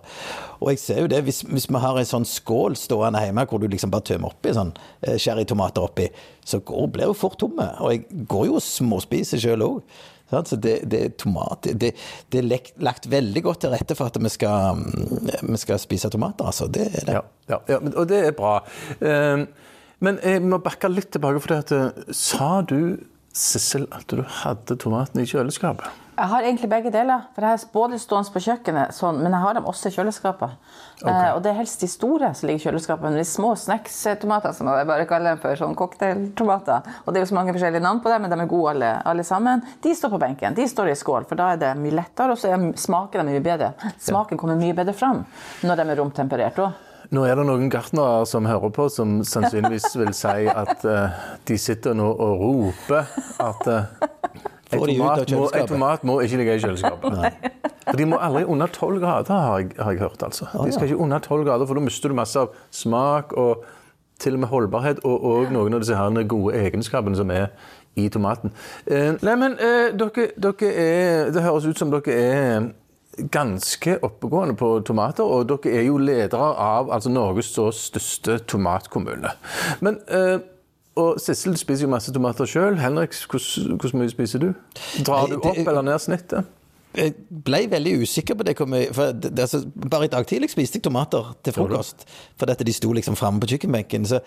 Og 0.63 0.71
jeg 0.73 0.79
ser 0.81 1.01
jo 1.03 1.07
det, 1.13 1.19
hvis, 1.27 1.43
hvis 1.45 1.67
vi 1.69 1.81
har 1.83 1.99
en 2.01 2.09
sånn 2.09 2.25
skål 2.25 2.77
stående 2.81 3.21
hjemme 3.21 3.45
hvor 3.51 3.61
du 3.61 3.69
liksom 3.69 3.93
bare 3.93 4.07
tømmer 4.09 4.33
oppi 4.33 4.55
sånn 4.57 4.73
eh, 5.03 5.19
sherrytomater 5.21 5.85
oppi, 5.85 6.09
så 6.41 6.63
går, 6.65 6.89
blir 6.95 7.11
jo 7.11 7.13
fort 7.13 7.37
tomme. 7.43 7.69
Og 7.85 7.93
jeg 7.93 8.25
går 8.33 8.47
jo 8.49 8.57
og 8.57 8.65
småspiser 8.65 9.43
sjøl 9.43 9.67
òg. 9.67 9.83
Så 10.27 10.57
det, 10.59 10.81
det 10.91 10.99
er 11.05 11.13
tomat 11.15 11.69
Det, 11.79 11.93
det 12.33 12.41
er 12.41 12.73
lagt 12.83 13.05
veldig 13.07 13.43
godt 13.45 13.61
til 13.63 13.71
rette 13.71 13.95
for 13.95 14.11
at 14.11 14.17
vi 14.19 14.33
skal, 14.33 14.81
mm, 14.81 15.53
vi 15.53 15.61
skal 15.63 15.79
spise 15.79 16.11
tomater, 16.11 16.49
altså. 16.49 16.67
Det 16.67 16.89
er 16.89 17.05
det. 17.07 17.15
Ja, 17.15 17.23
ja, 17.53 17.61
ja 17.69 17.79
og 17.93 18.09
det 18.11 18.25
er 18.27 18.35
bra. 18.35 18.57
Eh, 18.99 19.45
Men 20.05 20.19
jeg 20.21 20.43
må 20.45 20.59
bakke 20.61 20.91
litt 20.93 21.13
tilbake, 21.15 21.41
for 21.41 21.55
det 21.55 21.61
at, 21.65 21.77
eh, 21.77 22.17
sa 22.17 22.61
du, 22.63 22.99
Sissel, 23.37 23.85
at 23.93 24.09
du 24.09 24.23
hadde 24.23 24.79
tomatene 24.81 25.25
i 25.25 25.29
kjøleskapet? 25.29 26.05
Jeg 26.17 26.31
har 26.31 26.45
egentlig 26.47 26.69
begge 26.73 26.91
deler. 26.93 27.27
For 27.35 27.45
jeg 27.45 27.53
har 27.53 27.65
både 27.75 27.99
stående 28.01 28.33
på 28.33 28.41
kjøkkenet, 28.41 28.95
sånn, 28.97 29.19
men 29.21 29.35
jeg 29.35 29.43
har 29.43 29.59
dem 29.59 29.67
også 29.69 29.91
i 29.91 29.97
kjøleskapet. 29.99 30.55
Eh, 31.05 31.27
og 31.35 31.43
det 31.45 31.51
er 31.51 31.59
helst 31.59 31.85
de 31.85 31.89
store 31.93 32.31
som 32.33 32.49
ligger 32.49 32.63
i 32.63 32.65
kjøleskapet. 32.71 33.05
Men 33.05 33.19
de 33.21 33.27
små 33.29 33.53
snackstomater, 33.61 34.57
som 34.57 34.71
jeg 34.73 34.89
bare 34.89 35.05
kaller 35.11 35.35
dem 35.35 35.43
for, 35.43 35.61
sånn 35.61 35.77
cocktailtomater. 35.77 36.89
Og 37.05 37.13
det 37.13 37.21
er 37.21 37.27
jo 37.27 37.31
så 37.35 37.37
mange 37.37 37.53
forskjellige 37.53 37.85
navn 37.85 38.01
på 38.01 38.09
dem, 38.09 38.25
men 38.25 38.33
de 38.33 38.41
er 38.41 38.51
gode 38.55 38.73
alle, 38.73 38.91
alle 39.13 39.29
sammen. 39.29 39.61
De 39.85 39.93
står 39.93 40.17
på 40.17 40.23
benken. 40.25 40.57
De 40.57 40.69
står 40.73 40.95
i 40.95 40.97
skål, 40.97 41.29
for 41.29 41.37
da 41.37 41.53
er 41.53 41.61
det 41.61 41.77
mye 41.77 41.99
lettere, 42.01 42.33
og 42.33 42.41
så 42.41 42.55
er 42.55 42.67
smaken 42.81 43.29
mye 43.29 43.45
bedre. 43.45 43.75
Smaken 44.01 44.41
kommer 44.41 44.57
mye 44.57 44.77
bedre 44.77 44.97
fram 44.97 45.27
når 45.61 45.83
de 45.83 45.91
er 45.93 46.01
romtemperert 46.01 46.65
òg. 46.65 46.85
Nå 47.15 47.23
er 47.27 47.39
det 47.39 47.45
noen 47.47 47.71
gartnere 47.71 48.25
som 48.27 48.47
hører 48.49 48.73
på, 48.75 48.89
som 48.91 49.21
sannsynligvis 49.27 49.93
vil 49.99 50.13
si 50.17 50.49
at 50.51 50.83
uh, 50.89 51.17
de 51.47 51.59
sitter 51.61 51.95
nå 51.95 52.09
og 52.11 52.43
roper 52.43 53.07
at 53.43 53.69
uh, 53.71 54.09
en, 54.73 54.81
tomat 54.81 55.31
må, 55.31 55.47
en 55.55 55.69
tomat 55.71 56.07
må 56.09 56.19
ikke 56.25 56.41
ligge 56.41 56.59
i 56.59 56.63
kjøleskapet. 56.65 57.19
For 57.87 58.01
De 58.01 58.07
må 58.11 58.19
aldri 58.19 58.43
under 58.51 58.67
12 58.67 58.99
grader, 59.03 59.33
har 59.33 59.59
jeg, 59.63 59.71
har 59.79 59.95
jeg 59.95 60.01
hørt. 60.03 60.23
altså. 60.23 60.49
De 60.65 60.73
skal 60.75 60.91
ikke 60.91 61.03
under 61.07 61.19
12 61.19 61.45
grader, 61.47 61.67
for 61.67 61.79
da 61.79 61.85
mister 61.87 62.11
du 62.11 62.19
masse 62.19 62.41
av 62.41 62.55
smak 62.75 63.37
og 63.39 63.63
til 64.19 64.35
og 64.35 64.43
med 64.43 64.49
holdbarhet, 64.49 65.05
og, 65.05 65.25
og 65.25 65.53
noen 65.53 65.77
av 65.77 65.85
disse 65.85 65.95
her 65.95 66.23
gode 66.27 66.57
egenskapene 66.57 67.19
som 67.19 67.31
er 67.31 67.53
i 67.97 68.09
tomaten. 68.13 68.51
Uh, 68.91 69.15
nei, 69.23 69.37
men 69.39 69.55
uh, 69.61 69.93
dere, 69.95 70.31
dere 70.35 70.73
er 70.73 71.31
Det 71.33 71.45
høres 71.45 71.69
ut 71.69 71.79
som 71.79 71.95
dere 71.95 72.17
er 72.17 72.67
ganske 73.33 73.97
oppegående 74.05 74.57
på 74.59 74.81
tomater, 74.87 75.25
og 75.25 75.49
dere 75.49 75.79
er 75.79 75.87
jo 75.89 75.97
ledere 75.99 76.51
av 76.61 76.93
altså 76.93 77.13
Norges 77.13 77.55
så 77.57 77.71
største 77.75 78.39
tomatkommune. 78.49 79.33
Men 79.85 79.99
eh, 80.09 80.37
og 80.97 81.21
Sissel 81.21 81.57
spiser 81.61 81.85
jo 81.85 81.93
masse 81.93 82.13
tomater 82.13 82.49
sjøl. 82.49 82.79
Henrik, 82.81 83.17
hvor 83.29 83.97
mye 84.01 84.13
spiser 84.13 84.41
du? 84.41 84.53
Drar 85.05 85.29
du 85.29 85.37
opp 85.43 85.59
eller 85.61 85.85
ned 85.85 86.01
snittet? 86.01 86.49
Jeg 86.97 87.13
ble 87.45 87.67
veldig 87.69 87.99
usikker 88.01 88.39
på 88.39 88.47
det. 88.49 88.55
For 88.57 89.13
det, 89.13 89.35
altså, 89.37 89.61
bare 89.91 90.09
i 90.09 90.13
dag 90.13 90.25
tidlig 90.27 90.49
spiste 90.55 90.81
jeg 90.81 90.87
tomater 90.87 91.35
til 91.45 91.53
frokost. 91.53 92.07
For 92.41 92.49
dette 92.49 92.65
de 92.65 92.73
sto 92.73 92.95
liksom 92.97 93.19
framme 93.21 93.43
på 93.43 93.51
kjøkkenbenken. 93.53 94.09
Så 94.09 94.23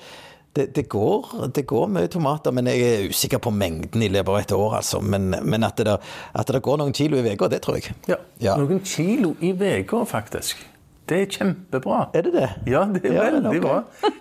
det, 0.55 0.75
det, 0.75 0.87
går, 0.89 1.27
det 1.55 1.65
går 1.69 1.87
mye 1.93 2.09
tomater, 2.11 2.51
men 2.55 2.67
jeg 2.71 2.81
er 2.81 3.05
usikker 3.11 3.41
på 3.43 3.51
mengden 3.53 4.01
i 4.01 4.09
løpet 4.09 4.33
av 4.33 4.39
et 4.39 4.51
år. 4.55 4.73
altså. 4.79 4.99
Men, 5.01 5.29
men 5.43 5.63
at, 5.63 5.77
det, 5.77 5.99
at 6.33 6.47
det 6.55 6.61
går 6.65 6.81
noen 6.81 6.95
kilo 6.95 7.19
i 7.21 7.35
uka, 7.35 7.47
det 7.51 7.61
tror 7.65 7.77
jeg. 7.79 7.93
Ja. 8.09 8.17
Ja. 8.41 8.57
Noen 8.57 8.81
kilo 8.85 9.35
i 9.45 9.53
uka, 9.53 10.03
faktisk. 10.09 10.65
Det 11.09 11.21
er 11.21 11.29
kjempebra. 11.33 11.99
Er 12.13 12.21
det 12.27 12.33
det? 12.35 12.49
Ja, 12.69 12.83
det 12.93 13.01
er 13.09 13.13
Ja, 13.15 13.23
veldig 13.33 13.61
bra. 13.63 13.77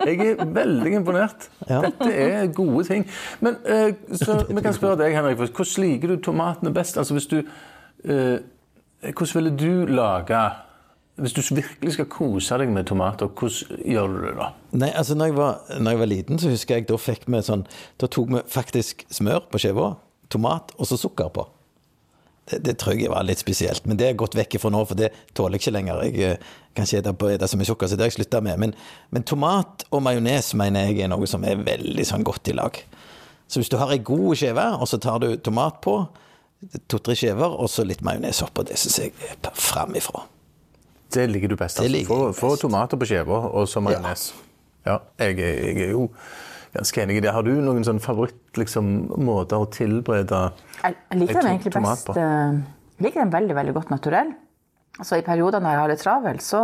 Jeg 0.08 0.20
er 0.30 0.44
veldig 0.56 0.92
imponert. 0.96 1.48
Dette 1.68 2.12
er 2.12 2.46
gode 2.56 2.84
ting. 2.88 3.04
Men 3.44 3.58
eh, 3.68 3.90
så 4.16 4.38
vi 4.48 4.62
kan 4.64 4.72
spørre 4.76 4.96
deg, 5.02 5.16
Henrik, 5.16 5.36
hvordan 5.36 5.84
liker 5.84 6.14
du 6.14 6.22
tomatene 6.24 6.72
best? 6.72 6.96
Altså 6.96 7.18
hvis 7.18 7.28
du 7.28 7.42
eh, 7.42 8.38
Hvordan 9.04 9.34
ville 9.34 9.52
du 9.60 9.92
lage 9.92 10.40
Hvis 11.18 11.34
du 11.34 11.42
virkelig 11.42 11.96
skal 11.96 12.06
kose 12.12 12.56
deg 12.60 12.70
med 12.70 12.86
tomater, 12.86 13.26
hvordan 13.26 13.82
gjør 13.82 14.12
du 14.12 14.18
det 14.22 14.34
da? 14.38 14.48
Nei, 14.78 14.90
altså 14.94 15.16
når 15.18 15.30
jeg, 15.30 15.36
var, 15.38 15.56
når 15.80 15.94
jeg 15.94 16.00
var 16.02 16.10
liten, 16.12 16.38
så 16.38 16.52
husker 16.52 16.78
jeg 16.78 16.86
da 16.86 16.98
fikk 17.00 17.24
vi 17.26 17.40
sånn 17.42 17.64
Da 17.98 18.06
tok 18.06 18.28
vi 18.30 18.42
faktisk 18.52 19.02
smør 19.10 19.48
på 19.50 19.58
skiva, 19.62 19.96
tomat 20.30 20.70
og 20.76 20.86
så 20.86 20.98
sukker 21.00 21.32
på. 21.34 21.46
Det, 22.48 22.60
det 22.64 22.76
tror 22.80 22.94
jeg 22.94 23.10
var 23.12 23.26
litt 23.26 23.42
spesielt, 23.42 23.88
men 23.88 23.98
det 23.98 24.06
er 24.08 24.20
gått 24.20 24.36
vekk 24.38 24.56
ifra 24.56 24.70
nå, 24.72 24.84
for 24.88 25.00
det 25.00 25.10
tåler 25.36 25.58
jeg 25.58 25.66
ikke 25.66 25.74
lenger. 25.74 26.04
Jeg 26.06 26.22
eh, 26.28 26.54
kan 26.76 26.86
ikke 26.86 27.16
spise 27.18 27.50
så 27.50 27.60
mye 27.60 27.70
sukker, 27.72 27.90
så 27.90 27.98
det 27.98 28.06
har 28.06 28.12
jeg 28.12 28.18
slutta 28.20 28.44
med. 28.44 28.62
Men, 28.62 28.76
men 29.10 29.26
tomat 29.26 29.84
og 29.90 30.04
majones 30.06 30.54
mener 30.56 30.88
jeg 30.88 31.02
er 31.04 31.12
noe 31.12 31.28
som 31.28 31.44
er 31.44 31.60
veldig 31.66 32.06
sånn 32.08 32.24
godt 32.24 32.52
i 32.52 32.56
lag. 32.56 32.78
Så 33.48 33.60
hvis 33.60 33.72
du 33.72 33.78
har 33.80 33.90
ei 33.92 34.00
god 34.04 34.38
skive, 34.38 34.70
og 34.78 34.88
så 34.88 35.00
tar 35.02 35.20
du 35.24 35.32
tomat 35.42 35.82
på, 35.84 35.98
to-tre 36.86 37.18
skiver, 37.18 37.52
og 37.58 37.68
så 37.72 37.84
litt 37.86 38.06
majones 38.06 38.44
oppå, 38.46 38.64
det 38.68 38.78
syns 38.80 39.02
jeg 39.02 39.16
er 39.28 39.54
framifrå. 39.58 40.24
Det 41.14 41.24
liker 41.30 41.48
du 41.48 41.56
best. 41.56 41.78
Altså. 41.80 41.92
liker 41.92 42.08
Få, 42.12 42.18
jeg 42.28 42.36
få 42.38 42.50
tomater 42.60 43.00
på 43.00 43.08
skiva 43.08 43.38
og 43.48 43.68
så 43.70 43.80
majones. 43.84 44.32
Ja, 44.86 44.98
jeg, 45.18 45.38
er- 45.38 45.62
jeg 45.68 45.86
er 45.88 45.94
jo 45.94 46.08
ganske 46.74 47.02
enig 47.02 47.16
i 47.16 47.20
det. 47.24 47.32
Har 47.32 47.42
du 47.46 47.52
noen 47.60 47.84
sånn 47.86 48.00
favorittmåter 48.00 48.60
liksom, 48.62 48.90
å 49.56 49.62
tilberede 49.72 50.42
Jeg, 50.82 50.96
jeg 51.10 51.18
liker 51.22 51.40
den 51.40 51.50
egentlig 51.54 51.72
best 51.78 52.10
eh, 52.16 52.60
Jeg 52.98 53.06
liker 53.08 53.24
den 53.24 53.32
veldig 53.32 53.56
veldig 53.56 53.74
godt 53.80 53.90
naturell. 53.94 54.34
Så 54.98 55.14
I 55.20 55.22
perioder 55.22 55.60
når 55.62 55.70
jeg 55.70 55.78
har 55.78 55.90
det 55.92 55.98
travelt, 56.00 56.42
så 56.42 56.60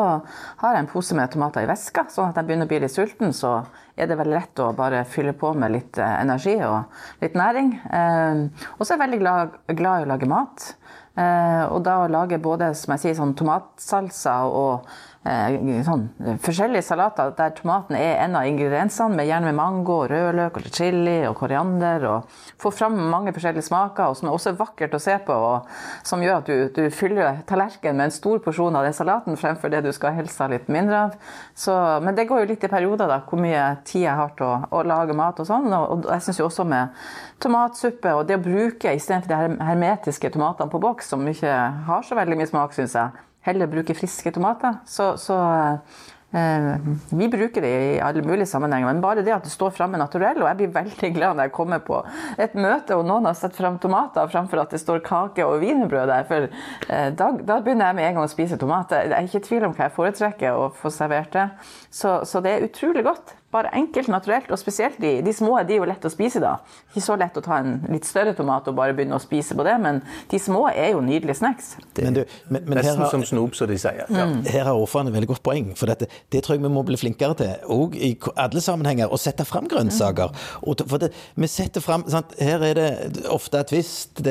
har 0.58 0.72
jeg 0.74 0.82
en 0.82 0.88
pose 0.90 1.14
med 1.14 1.30
tomater 1.30 1.62
i 1.62 1.68
veska. 1.70 2.06
Sånn 2.10 2.32
at 2.32 2.36
jeg 2.40 2.48
begynner 2.48 2.66
å 2.66 2.70
bli 2.72 2.80
litt 2.82 2.90
sulten, 2.90 3.30
så 3.36 3.60
er 3.94 4.08
det 4.10 4.16
veldig 4.18 4.34
lett 4.34 4.58
å 4.64 4.72
bare 4.74 5.04
fylle 5.06 5.32
på 5.38 5.52
med 5.54 5.70
litt 5.70 5.98
eh, 6.02 6.16
energi 6.24 6.56
og 6.66 7.22
litt 7.22 7.36
næring. 7.38 7.68
Eh, 7.86 8.40
og 8.74 8.82
så 8.82 8.88
er 8.90 8.96
jeg 8.96 9.04
veldig 9.04 9.20
glad, 9.22 9.54
glad 9.78 10.02
i 10.02 10.08
å 10.08 10.10
lage 10.10 10.26
mat. 10.32 10.72
Eh, 11.14 11.64
og 11.70 11.84
da 11.86 12.00
å 12.02 12.10
lage 12.10 12.40
både 12.42 12.72
som 12.74 12.94
jeg 12.94 13.02
sier, 13.04 13.18
sånn 13.18 13.36
tomatsalsa 13.38 14.38
og 14.50 14.88
sånn, 15.24 16.02
forskjellige 16.44 16.84
salater 16.84 17.30
der 17.38 17.54
tomaten 17.56 17.96
er 17.96 18.18
en 18.26 18.34
av 18.36 18.44
ingrediensene, 18.44 19.16
med 19.16 19.28
gjerne 19.30 19.48
med 19.48 19.56
mango, 19.56 20.02
rødløk, 20.10 20.58
eller 20.60 20.74
chili 20.74 21.16
og 21.24 21.36
koriander. 21.38 22.04
og 22.04 22.34
Få 22.60 22.70
fram 22.74 22.98
mange 23.10 23.32
forskjellige 23.32 23.64
smaker, 23.64 24.10
og 24.10 24.18
som 24.18 24.28
er 24.28 24.36
også 24.36 24.52
vakkert 24.58 24.94
å 24.94 25.00
se 25.00 25.16
på. 25.24 25.32
og 25.32 26.04
Som 26.04 26.20
gjør 26.20 26.42
at 26.42 26.50
du, 26.50 26.68
du 26.76 26.90
fyller 26.92 27.40
tallerkenen 27.48 27.96
med 27.96 28.10
en 28.10 28.16
stor 28.18 28.44
porsjon 28.44 28.76
av 28.76 28.84
den 28.84 28.96
salaten 28.96 29.40
fremfor 29.40 29.72
det 29.72 29.80
du 29.86 29.92
skal 29.96 30.12
helst 30.18 30.44
ha 30.44 30.50
litt 30.52 30.68
mindre 30.68 31.06
av. 31.06 31.18
Så, 31.56 31.72
men 32.04 32.14
det 32.18 32.28
går 32.28 32.44
jo 32.44 32.52
litt 32.52 32.68
i 32.68 32.72
perioder, 32.76 33.08
da, 33.08 33.22
hvor 33.24 33.40
mye 33.40 33.64
tid 33.88 34.04
jeg 34.04 34.20
har 34.20 34.36
til 34.36 34.50
å, 34.50 34.54
å 34.76 34.84
lage 34.84 35.16
mat 35.16 35.40
og 35.40 35.48
sånn. 35.48 35.72
Og, 35.72 36.04
og 36.04 36.10
jeg 36.12 36.28
syns 36.28 36.42
jo 36.42 36.50
også 36.50 36.68
med 36.68 36.92
tomatsuppe 37.40 38.12
og 38.12 38.26
det 38.28 38.36
å 38.36 38.44
bruke 38.44 38.92
istedenfor 38.92 39.32
de 39.32 39.64
hermetiske 39.64 40.36
tomatene 40.36 40.68
på 40.68 40.84
boks, 40.84 41.14
som 41.14 41.24
ikke 41.28 41.62
har 41.88 42.04
så 42.04 42.20
veldig 42.20 42.36
mye 42.42 42.52
smak, 42.52 42.76
syns 42.76 42.98
jeg 43.00 43.24
heller 43.44 43.70
bruke 43.70 43.96
friske 43.96 44.32
tomater. 44.34 44.78
Så, 44.88 45.14
så 45.20 45.36
eh, 46.32 46.70
vi 47.10 47.28
bruker 47.28 47.64
det 47.64 47.72
i 47.72 48.00
alle 48.02 48.22
mulige 48.24 48.48
sammenhenger, 48.48 48.88
men 48.88 49.02
bare 49.04 49.24
det 49.24 49.34
at 49.34 49.44
det 49.44 49.52
står 49.52 49.74
framme 49.76 50.00
naturell. 50.00 50.40
Og 50.42 50.48
jeg 50.48 50.60
blir 50.62 50.72
veldig 50.74 51.10
glad 51.16 51.36
når 51.36 51.48
jeg 51.48 51.54
kommer 51.58 51.84
på 51.84 52.00
et 52.40 52.56
møte 52.56 52.96
og 52.96 53.06
noen 53.08 53.28
har 53.28 53.38
satt 53.38 53.56
fram 53.58 53.78
tomater 53.82 54.30
framfor 54.32 54.64
at 54.64 54.74
det 54.74 54.82
står 54.82 55.04
kake 55.06 55.46
og 55.46 55.60
wienerbrød 55.62 56.10
der. 56.10 56.26
For 56.30 56.48
eh, 56.48 57.08
da, 57.12 57.30
da, 57.38 57.60
begynner 57.60 57.92
jeg 57.92 58.00
med 58.00 58.08
en 58.08 58.18
gang 58.18 58.26
å 58.26 58.32
spise 58.32 58.60
tomater. 58.60 59.04
Jeg 59.06 59.16
er 59.18 59.30
ikke 59.30 59.42
i 59.44 59.48
tvil 59.50 59.68
om 59.68 59.76
hva 59.76 59.88
jeg 59.88 59.96
foretrekker 60.00 60.60
å 60.64 60.68
få 60.80 60.92
servert 60.94 61.32
det. 61.36 61.48
Så, 61.90 62.22
så 62.28 62.44
det 62.44 62.56
er 62.56 62.68
utrolig 62.70 63.04
godt. 63.06 63.36
Bare 63.54 63.70
enkelt, 63.78 64.10
naturelt, 64.10 64.50
og 64.50 64.58
spesielt 64.58 64.98
de, 64.98 65.20
de 65.22 65.32
små 65.34 65.60
de 65.62 65.76
er 65.76 65.78
jo 65.78 65.86
lett 65.86 66.04
å 66.04 66.10
spise 66.10 66.42
da. 66.42 66.56
Ikke 66.90 67.04
så 67.04 67.14
lett 67.18 67.36
å 67.38 67.42
ta 67.44 67.60
en 67.62 67.76
litt 67.86 68.06
større 68.08 68.34
tomat 68.34 68.66
og 68.70 68.74
bare 68.78 68.96
begynne 68.96 69.14
å 69.14 69.22
spise 69.22 69.54
på 69.54 69.66
det, 69.66 69.76
men 69.82 70.00
de 70.30 70.40
små 70.42 70.64
er 70.72 70.92
jo 70.96 71.02
nydelige 71.04 71.38
snacks. 71.38 71.74
Det 71.94 72.08
er 72.08 72.16
men, 72.50 72.64
men, 72.66 72.80
nesten 72.80 73.04
har, 73.04 73.12
som 73.12 73.22
snop, 73.26 73.54
som 73.54 73.70
de 73.70 73.78
sier. 73.78 74.02
Ja. 74.08 74.26
Mm. 74.26 74.40
Her 74.50 74.66
har 74.66 74.74
ordføreren 74.74 75.12
et 75.12 75.16
veldig 75.18 75.30
godt 75.30 75.44
poeng, 75.46 75.70
for 75.78 75.90
dette, 75.90 76.08
det 76.34 76.42
tror 76.42 76.56
jeg 76.56 76.64
vi 76.64 76.72
må 76.74 76.82
bli 76.86 76.98
flinkere 76.98 77.38
til. 77.38 77.54
Og 77.70 77.94
i 77.94 78.12
alle 78.34 78.64
sammenhenger, 78.64 79.12
å 79.14 79.20
sette 79.20 79.46
fram 79.46 79.70
grønnsaker. 79.70 80.34
Mm. 80.64 80.84
for 80.90 81.04
det, 81.04 81.12
vi 81.38 81.50
setter 81.50 81.84
frem, 81.84 82.06
sant? 82.10 82.34
Her 82.42 82.64
er 82.66 82.78
det 82.80 82.88
ofte 83.30 83.62
et 83.62 83.70
tvist, 83.70 84.24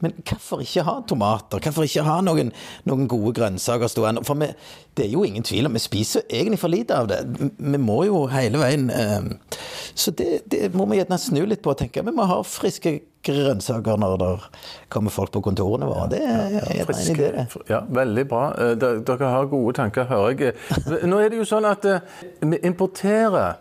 men 0.00 0.16
hvorfor 0.24 0.64
ikke 0.64 0.86
ha 0.88 0.96
tomater? 1.04 1.60
Hvorfor 1.60 1.84
ikke 1.84 2.06
ha 2.08 2.20
noen, 2.24 2.54
noen 2.88 3.10
gode 3.10 3.34
grønnsaker 3.36 3.92
stående? 3.92 4.24
For 4.24 4.40
vi, 4.40 4.48
det 4.96 5.06
er 5.06 5.12
jo 5.12 5.26
ingen 5.26 5.44
tvil 5.46 5.68
om 5.68 5.76
vi 5.76 5.82
spiser 5.82 6.24
egentlig 6.28 6.60
for 6.62 6.72
lite 6.72 6.96
av 6.96 7.10
det. 7.10 7.20
Vi 7.58 7.80
må 7.80 8.02
jo 8.08 8.24
hele 8.32 8.60
veien 8.60 8.69
eh, 8.70 9.30
Så 9.94 10.12
det, 10.16 10.42
det 10.50 10.70
må 10.74 10.86
vi 10.90 11.00
gjerne 11.00 11.18
snu 11.20 11.42
litt 11.48 11.62
på 11.64 11.72
og 11.72 11.80
tenke. 11.80 12.04
Vi 12.06 12.14
må 12.14 12.26
ha 12.30 12.40
friske 12.46 13.00
grønnsaker 13.26 13.98
når 14.00 14.16
det 14.20 14.28
kommer 14.92 15.12
folk 15.12 15.32
på 15.34 15.42
kontorene 15.44 15.88
våre. 15.88 16.06
Det 16.12 16.20
er 16.24 16.54
ja, 16.56 16.62
ja, 16.80 16.86
en 16.86 17.02
idé, 17.14 17.32
det. 17.36 17.46
Ja, 17.68 17.82
veldig 18.00 18.24
bra. 18.30 18.44
Eh, 18.56 18.76
dere 18.78 19.32
har 19.34 19.50
gode 19.50 19.76
tanker, 19.80 20.08
hører 20.10 20.38
jeg. 20.38 20.56
Nå 21.08 21.20
er 21.20 21.32
det 21.32 21.42
jo 21.42 21.48
sånn 21.48 21.68
at 21.68 21.84
eh, 21.88 22.16
vi 22.40 22.62
importerer 22.66 23.60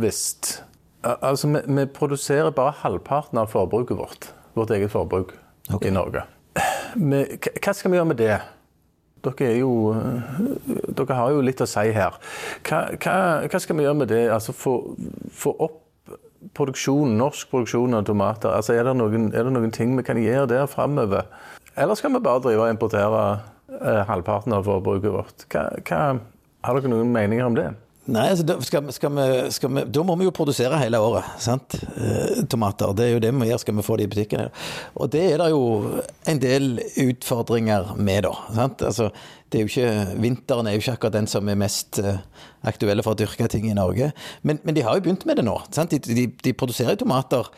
visst 0.00 0.58
Altså, 1.04 1.50
vi, 1.52 1.60
vi, 1.68 1.82
produserer 1.92 2.48
bare 2.56 2.72
halvparten 2.80 3.36
av 3.36 3.50
forbruket 3.52 3.98
vårt. 3.98 4.30
Vårt 4.56 4.70
eget 4.72 4.88
forbruk 4.88 5.34
okay. 5.68 5.90
i 5.90 5.92
Norge. 5.92 6.22
Hva 6.96 7.74
skal 7.76 7.92
vi 7.92 7.98
gjøre 7.98 8.08
med 8.08 8.20
det? 8.22 8.38
Dere, 9.24 9.54
jo, 9.56 9.70
dere, 10.68 11.16
har 11.16 11.32
jo 11.32 11.44
litt 11.44 11.62
å 11.64 11.68
si 11.68 11.86
her. 11.96 12.18
Hva, 12.66 12.82
hva, 13.00 13.16
hva 13.48 13.60
skal 13.62 13.78
vi 13.78 13.86
gjøre 13.86 14.00
med 14.02 14.12
det? 14.12 14.26
Altså 14.34 14.52
Få, 14.56 14.76
opp 15.54 15.80
produksjon, 16.54 17.16
norsk 17.18 17.48
produksjon 17.52 17.96
av 17.96 18.04
tomater. 18.08 18.52
Altså, 18.52 18.74
er, 18.76 18.84
det 18.84 18.96
noen, 18.98 19.30
er 19.32 19.46
det 19.46 19.54
noen 19.54 19.72
ting 19.74 19.94
vi 19.96 20.04
kan 20.06 20.20
gjøre 20.20 20.50
der 20.50 20.68
framover? 20.70 21.30
Eller 21.74 21.98
skal 21.98 22.12
vi 22.14 22.22
bare 22.22 22.42
drive 22.44 22.66
og 22.66 22.74
importere 22.74 23.22
eh, 23.80 24.02
halvparten 24.10 24.54
av 24.54 24.68
forbruket 24.68 25.14
vårt? 25.14 25.46
Hva, 25.54 26.02
har 26.64 26.78
dere 26.78 26.92
noen 26.92 27.12
meninger 27.14 27.48
om 27.48 27.56
det? 27.58 27.70
Nei, 28.04 28.24
altså, 28.34 28.44
da, 28.44 28.58
skal, 28.60 28.88
skal 28.92 29.12
vi, 29.16 29.26
skal 29.54 29.70
vi, 29.72 29.82
da 29.88 30.02
må 30.04 30.14
vi 30.20 30.26
jo 30.26 30.32
produsere 30.36 30.76
hele 30.76 30.98
året. 31.00 31.24
sant? 31.40 31.76
Eh, 31.96 32.42
tomater. 32.52 32.92
Det 32.92 33.06
er 33.06 33.14
jo 33.14 33.22
det 33.24 33.30
vi 33.32 33.46
gjør, 33.48 33.60
skal 33.62 33.78
vi 33.78 33.84
få 33.86 33.96
det 33.96 34.04
i 34.04 34.10
butikkene. 34.12 34.50
Og 35.00 35.08
det 35.14 35.22
er 35.30 35.40
det 35.40 35.46
jo 35.54 35.62
en 36.28 36.42
del 36.42 36.66
utfordringer 37.00 37.94
med, 37.96 38.26
da. 38.26 38.34
sant? 38.58 38.84
Altså, 38.84 39.08
det 39.48 39.60
er 39.60 39.64
jo 39.64 39.70
ikke, 39.72 40.18
Vinteren 40.20 40.68
er 40.68 40.76
jo 40.76 40.82
ikke 40.82 40.96
akkurat 40.98 41.16
den 41.16 41.30
som 41.30 41.48
er 41.48 41.56
mest 41.56 42.02
uh, 42.04 42.18
aktuelle 42.68 43.06
for 43.06 43.16
å 43.16 43.20
dyrke 43.22 43.48
ting 43.48 43.70
i 43.70 43.78
Norge. 43.78 44.10
Men, 44.42 44.60
men, 44.66 44.76
de 44.76 44.84
har 44.84 44.98
jo 44.98 45.06
begynt 45.06 45.24
med 45.24 45.40
det 45.40 45.46
nå. 45.48 45.56
sant? 45.72 45.96
De, 45.96 46.18
de, 46.20 46.26
de 46.44 46.52
produserer 46.52 47.00
tomater 47.00 47.48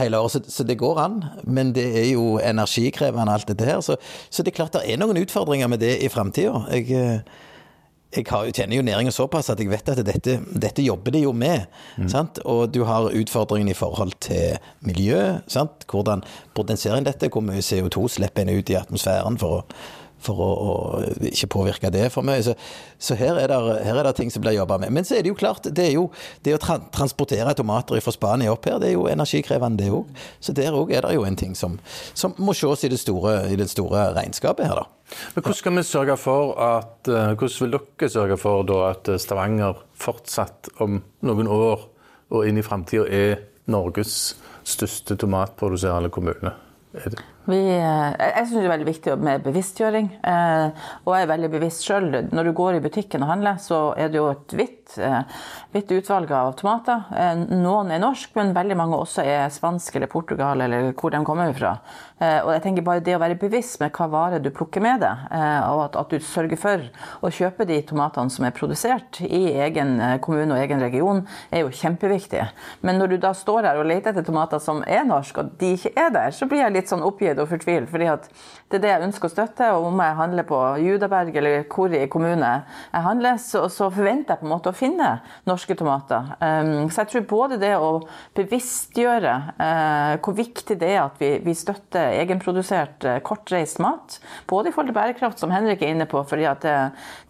hele 0.00 0.16
året, 0.16 0.32
så, 0.32 0.42
så, 0.48 0.64
det 0.64 0.78
går 0.80 1.02
an. 1.04 1.20
Men 1.44 1.74
det 1.76 1.84
er 2.06 2.08
jo 2.14 2.38
energikrevende, 2.40 3.36
alt 3.36 3.52
dette 3.52 3.68
her. 3.68 3.84
Så, 3.84 4.00
så 4.32 4.46
det 4.46 4.54
er 4.54 4.60
klart 4.62 4.78
det 4.78 4.86
er 4.88 5.02
noen 5.02 5.20
utfordringer 5.20 5.68
med 5.68 5.84
det 5.84 5.98
i 6.00 6.08
framtida. 6.08 6.64
Jeg 6.72 6.88
uh, 6.96 7.46
jeg 8.10 8.26
har, 8.26 8.48
kjenner 8.50 8.76
jo 8.76 8.82
næringen 8.82 9.14
såpass 9.14 9.52
at 9.52 9.60
jeg 9.62 9.70
vet 9.70 9.88
at 9.92 10.02
dette, 10.06 10.40
dette 10.50 10.82
jobber 10.82 11.14
de 11.14 11.22
jo 11.22 11.32
med. 11.32 11.68
Mm. 11.96 12.10
Og 12.44 12.66
du 12.74 12.82
har 12.84 13.06
utfordringen 13.14 13.70
i 13.70 13.78
forhold 13.78 14.16
til 14.20 14.58
miljø. 14.80 15.38
Sant? 15.46 15.86
Hvordan 15.86 16.24
potenserer 16.54 16.98
en 16.98 17.06
dette? 17.06 17.30
Hvor 17.30 17.44
mye 17.46 17.62
CO2 17.62 18.08
slipper 18.18 18.42
en 18.42 18.58
ut 18.58 18.70
i 18.70 18.78
atmosfæren 18.80 19.38
for 19.38 19.60
å 19.60 19.64
for 20.20 20.40
å, 20.44 20.48
å, 20.52 20.72
ikke 21.30 21.48
påvirke 21.48 21.90
det 21.92 22.10
for 22.12 22.26
mye. 22.26 22.42
Så, 22.44 22.54
så 23.00 23.16
her, 23.18 23.38
er 23.40 23.50
det, 23.50 23.58
her, 23.86 23.96
er 23.96 24.04
det, 24.04 24.14
ting 24.18 24.32
som 24.32 24.44
blir 24.44 24.58
jobba 24.58 24.76
med. 24.82 24.92
Men 24.92 25.06
så 25.08 25.16
er 25.16 25.24
det 25.24 25.32
jo 25.32 25.38
klart, 25.38 25.64
det, 25.64 25.86
er 25.86 25.96
jo, 25.96 26.10
det 26.44 26.56
å 26.56 26.60
tra 26.60 26.76
transportere 26.92 27.54
tomater 27.56 28.00
fra 28.04 28.14
Spania 28.14 28.52
opp 28.52 28.68
her, 28.68 28.76
det 28.82 28.90
er 28.90 28.96
jo 28.98 29.08
energikrevende, 29.10 29.80
det 29.80 29.92
òg. 29.96 30.10
Så 30.44 30.54
der 30.56 30.76
òg 30.76 30.92
er 30.92 31.08
det 31.08 31.16
jo 31.16 31.24
en 31.24 31.40
ting 31.40 31.56
som, 31.58 31.78
som 32.12 32.36
må 32.36 32.52
ses 32.56 32.84
i 32.84 32.92
det, 32.92 33.00
store, 33.00 33.38
i 33.48 33.56
det 33.60 33.70
store 33.72 34.10
regnskapet 34.16 34.68
her, 34.68 34.82
da. 34.82 34.99
Men 35.34 35.42
hvordan 35.42 35.58
skal 35.58 35.76
vi 35.76 35.86
sørge 35.86 36.16
for 36.20 36.54
at, 36.60 37.08
eh, 37.08 37.32
hvordan 37.34 37.56
vil 37.60 37.76
dere 37.78 38.12
sørge 38.12 38.38
for 38.40 38.66
da, 38.68 38.80
at 38.90 39.12
Stavanger 39.20 39.82
fortsatt 39.94 40.70
om 40.80 41.00
noen 41.26 41.50
år 41.50 41.88
og 42.30 42.46
inn 42.46 42.60
i 42.60 42.66
framtida 42.66 43.06
er 43.06 43.42
Norges 43.70 44.36
største 44.66 45.16
tomatproduserende 45.18 46.12
kommune? 46.14 46.54
Vi, 47.48 47.60
eh, 47.72 48.10
jeg 48.20 48.46
syns 48.46 48.58
det 48.58 48.66
er 48.66 48.72
veldig 48.74 48.86
viktig 48.88 49.14
med 49.24 49.44
bevisstgjøring. 49.46 50.10
Eh, 50.28 50.88
og 51.06 51.14
jeg 51.16 51.24
er 51.24 51.30
veldig 51.30 51.48
bevisst 51.54 51.86
sjøl. 51.86 52.10
Når 52.28 52.50
du 52.50 52.52
går 52.56 52.76
i 52.76 52.82
butikken 52.84 53.24
og 53.24 53.32
handler, 53.32 53.56
så 53.62 53.94
er 53.96 54.12
det 54.12 54.20
jo 54.20 54.26
et 54.28 54.54
vidt, 54.58 54.98
eh, 55.00 55.22
vidt 55.72 55.94
utvalg 55.96 56.30
av 56.36 56.52
tomater. 56.58 57.08
Noen 57.48 57.90
er 57.90 58.02
norsk, 58.02 58.34
men 58.36 58.52
veldig 58.52 58.76
mange 58.76 58.98
også 58.98 59.24
er 59.24 59.48
spansk 59.48 59.96
eller 59.96 60.10
Portugal 60.10 60.60
eller 60.60 60.92
hvor 60.92 61.10
de 61.10 61.24
kommer 61.24 61.52
fra. 61.54 61.78
Og 62.20 62.50
jeg 62.52 62.62
tenker 62.62 62.84
bare 62.84 63.00
det 63.00 63.14
å 63.16 63.20
være 63.20 63.38
bevisst 63.40 63.80
med 63.80 63.92
hva 63.96 64.06
vare 64.10 64.42
du 64.42 64.50
plukker 64.50 64.82
med 64.82 65.00
deg, 65.00 65.22
og 65.70 65.84
at, 65.86 65.96
at, 65.96 66.10
du 66.10 66.20
sørger 66.20 66.58
for 66.60 66.82
å 67.22 67.30
kjøpe 67.32 67.64
de 67.64 67.80
tomatene 67.80 68.28
som 68.28 68.44
er 68.44 68.52
produsert 68.52 69.22
i 69.22 69.54
egen 69.56 69.96
kommune 70.20 70.52
og 70.52 70.60
egen 70.60 70.82
region, 70.84 71.22
er 71.50 71.64
jo 71.64 71.72
kjempeviktig. 71.72 72.42
Men 72.82 72.98
når 72.98 73.14
du 73.14 73.16
da 73.22 73.32
står 73.32 73.70
her 73.70 73.80
og 73.80 73.88
leter 73.88 74.12
etter 74.12 74.26
tomater 74.26 74.60
som 74.60 74.82
er 74.84 75.06
norske, 75.08 75.40
og 75.40 75.56
de 75.56 75.72
ikke 75.78 75.94
er 75.96 76.12
der, 76.12 76.30
så 76.36 76.50
blir 76.50 76.60
jeg 76.60 76.76
litt 76.76 76.92
sånn 76.92 77.06
oppgitt 77.06 77.29
og 77.38 77.48
fortvilt. 77.52 77.90
fordi 77.90 78.08
det 78.70 78.78
er 78.78 78.82
det 78.84 78.90
jeg 78.92 79.06
ønsker 79.08 79.26
å 79.26 79.32
støtte. 79.32 79.68
Og 79.76 79.88
om 79.90 80.02
jeg 80.02 80.18
handler 80.18 80.46
på 80.46 80.58
Judaberg 80.82 81.36
eller 81.40 81.64
hvor 81.70 81.94
i 81.94 82.06
kommune 82.10 82.50
jeg 82.50 83.04
handler, 83.06 83.38
så, 83.42 83.64
så, 83.72 83.90
forventer 83.90 84.34
jeg 84.34 84.42
på 84.42 84.46
en 84.46 84.52
måte 84.52 84.70
å 84.70 84.76
finne 84.76 85.08
norske 85.48 85.74
tomater. 85.78 86.32
Um, 86.38 86.88
så 86.90 87.02
jeg 87.02 87.10
tror 87.12 87.26
både 87.30 87.58
det 87.60 87.72
å 87.76 87.90
bevisstgjøre 88.38 89.34
uh, 89.58 90.14
hvor 90.22 90.36
viktig 90.38 90.76
det 90.80 90.92
er 90.94 91.02
at 91.02 91.18
vi, 91.20 91.32
vi 91.42 91.54
støtter 91.58 92.14
egenprodusert 92.20 93.06
uh, 93.08 93.16
kortreist 93.26 93.80
mat, 93.82 94.20
både 94.50 94.70
i 94.70 94.74
forhold 94.74 94.92
til 94.92 94.98
bærekraft, 95.00 95.42
som 95.42 95.54
Henrik 95.54 95.82
er 95.82 95.94
inne 95.94 96.06
på, 96.10 96.22
fordi 96.28 96.46
at 96.50 96.62
det, 96.64 96.76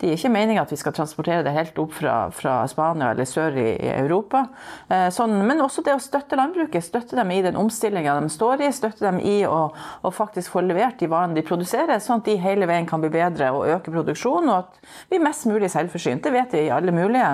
det 0.00 0.10
er 0.10 0.18
ikke 0.18 0.32
meninga 0.34 0.64
at 0.66 0.74
vi 0.74 0.80
skal 0.80 0.94
transportere 0.96 1.44
det 1.46 1.56
helt 1.56 1.78
opp 1.80 1.96
fra, 1.96 2.16
fra 2.34 2.60
Spania 2.70 3.14
eller 3.14 3.28
sør 3.28 3.56
i, 3.56 3.68
i 3.80 3.92
Europa. 3.94 4.44
Uh, 4.90 5.08
sånn, 5.14 5.38
men 5.48 5.64
også 5.64 5.84
det 5.86 5.96
å 5.96 6.02
støtte 6.02 6.38
landbruket, 6.38 6.84
støtte 6.84 7.16
dem 7.18 7.32
i 7.32 7.40
den 7.46 7.58
omstillinga 7.60 8.18
de 8.20 8.30
står 8.32 8.66
i, 8.66 8.72
støtte 8.76 9.06
dem 9.06 9.20
i 9.24 9.40
å, 9.48 9.70
å 10.02 10.12
faktisk 10.14 10.54
få 10.54 10.64
levert 10.64 10.98
de 11.00 11.08
varene 11.10 11.36
de 11.36 11.46
produserer, 11.46 12.00
sånn 12.02 12.22
at 12.22 12.28
de 12.30 12.36
hele 12.40 12.68
veien 12.70 12.88
kan 12.88 13.02
bli 13.02 13.12
bedre 13.14 13.52
og 13.54 13.68
øke 13.68 13.94
produksjonen, 13.94 14.50
og 14.50 14.58
at 14.64 14.92
vi 15.10 15.18
er 15.18 15.24
mest 15.24 15.48
mulig 15.50 15.70
selvforsynt. 15.72 16.24
Det 16.24 16.34
vet 16.34 16.54
vi 16.56 16.66
i 16.66 16.74
alle 16.74 16.94
mulige 16.94 17.32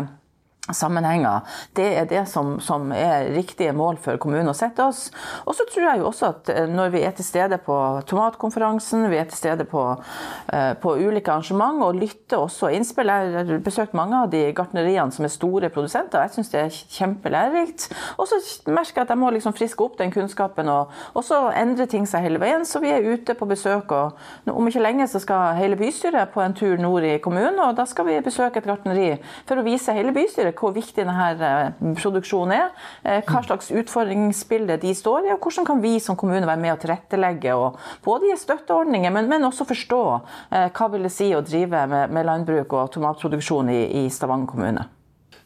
sammenhenger. 0.72 1.40
Det 1.76 1.87
er 1.98 2.09
det 2.11 2.24
som, 2.29 2.57
som, 2.61 2.92
er 2.92 3.31
riktige 3.35 3.72
mål 3.76 3.98
for 4.02 4.18
kommunen 4.22 4.50
å 4.50 4.57
sette 4.57 4.85
oss. 4.85 5.11
Og 5.44 5.55
så 5.57 5.66
tror 5.70 5.87
jeg 5.88 6.00
jo 6.00 6.09
også 6.11 6.31
at 6.31 6.50
eh, 6.52 6.66
når 6.70 6.92
vi 6.94 7.02
er 7.07 7.14
til 7.16 7.26
stede 7.26 7.59
på 7.62 7.76
tomatkonferansen, 8.09 9.07
vi 9.11 9.20
er 9.20 9.29
til 9.31 9.38
stede 9.38 9.66
på, 9.68 9.83
uh, 9.96 10.72
på 10.81 10.94
ulike 10.96 11.31
arrangement 11.31 11.83
og 11.85 11.98
lytter 12.00 12.40
også 12.40 12.70
innspill 12.74 13.11
Jeg 13.11 13.35
har 13.37 13.62
besøkt 13.64 13.94
mange 13.94 14.18
av 14.24 14.31
de 14.33 14.42
gartneriene 14.57 15.14
som 15.14 15.26
er 15.26 15.33
store 15.33 15.70
produsenter. 15.72 16.24
Jeg 16.24 16.37
syns 16.37 16.52
det 16.52 16.62
er 16.62 16.81
kjempelærerikt. 16.96 17.88
Og 18.18 18.31
så 18.31 18.40
merker 18.70 19.02
jeg 19.02 19.07
at 19.07 19.14
jeg 19.14 19.20
må 19.20 19.31
liksom 19.35 19.55
friske 19.57 19.85
opp 19.85 19.98
den 20.00 20.14
kunnskapen, 20.14 20.68
og, 20.72 20.92
og 21.14 21.24
så 21.26 21.46
endrer 21.55 21.90
ting 21.90 22.07
seg 22.09 22.26
hele 22.26 22.40
veien. 22.42 22.66
Så 22.66 22.83
vi 22.83 22.90
er 22.94 23.07
ute 23.07 23.37
på 23.38 23.48
besøk, 23.48 23.92
og 23.92 24.50
om 24.50 24.70
ikke 24.70 24.83
lenge 24.83 25.07
så 25.11 25.20
skal 25.22 25.57
hele 25.61 25.79
bystyret 25.79 26.33
på 26.35 26.42
en 26.42 26.57
tur 26.57 26.76
nord 26.81 27.07
i 27.07 27.16
kommunen, 27.22 27.59
og 27.62 27.76
da 27.79 27.87
skal 27.88 28.09
vi 28.09 28.18
besøke 28.24 28.61
et 28.61 28.68
gartneri 28.68 29.11
for 29.46 29.61
å 29.61 29.66
vise 29.66 29.94
hele 29.94 30.14
bystyret 30.16 30.56
hvor 30.59 30.75
viktig 30.77 31.05
denne 31.05 31.29
eh, 31.37 31.85
produksjonen 32.01 32.55
er. 32.57 32.75
eh, 33.05 33.23
Hva 33.27 33.42
slags 33.47 33.71
utfordringsbilde 33.71 34.79
de 34.83 34.95
står 34.97 35.29
i, 35.29 35.33
og 35.35 35.45
hvordan 35.45 35.69
kan 35.69 35.83
vi 35.85 35.97
som 36.03 36.19
kommune 36.19 36.47
være 36.47 36.62
med 36.62 36.75
å 36.75 36.81
tilrettelegge 36.83 37.55
og 37.57 37.79
både 38.05 38.31
gi 38.31 38.40
støtteordninger, 38.40 39.12
men, 39.14 39.31
men 39.31 39.47
også 39.49 39.69
forstå 39.69 40.03
eh, 40.51 40.69
hva 40.73 40.90
vil 40.92 41.07
det 41.07 41.14
si 41.14 41.31
å 41.37 41.45
drive 41.45 41.87
med, 41.90 42.12
med 42.16 42.29
landbruk 42.29 42.77
og 42.77 42.92
tomatproduksjon 42.97 43.73
i, 43.75 43.81
i 44.03 44.07
Stavanger 44.12 44.51
kommune. 44.51 44.87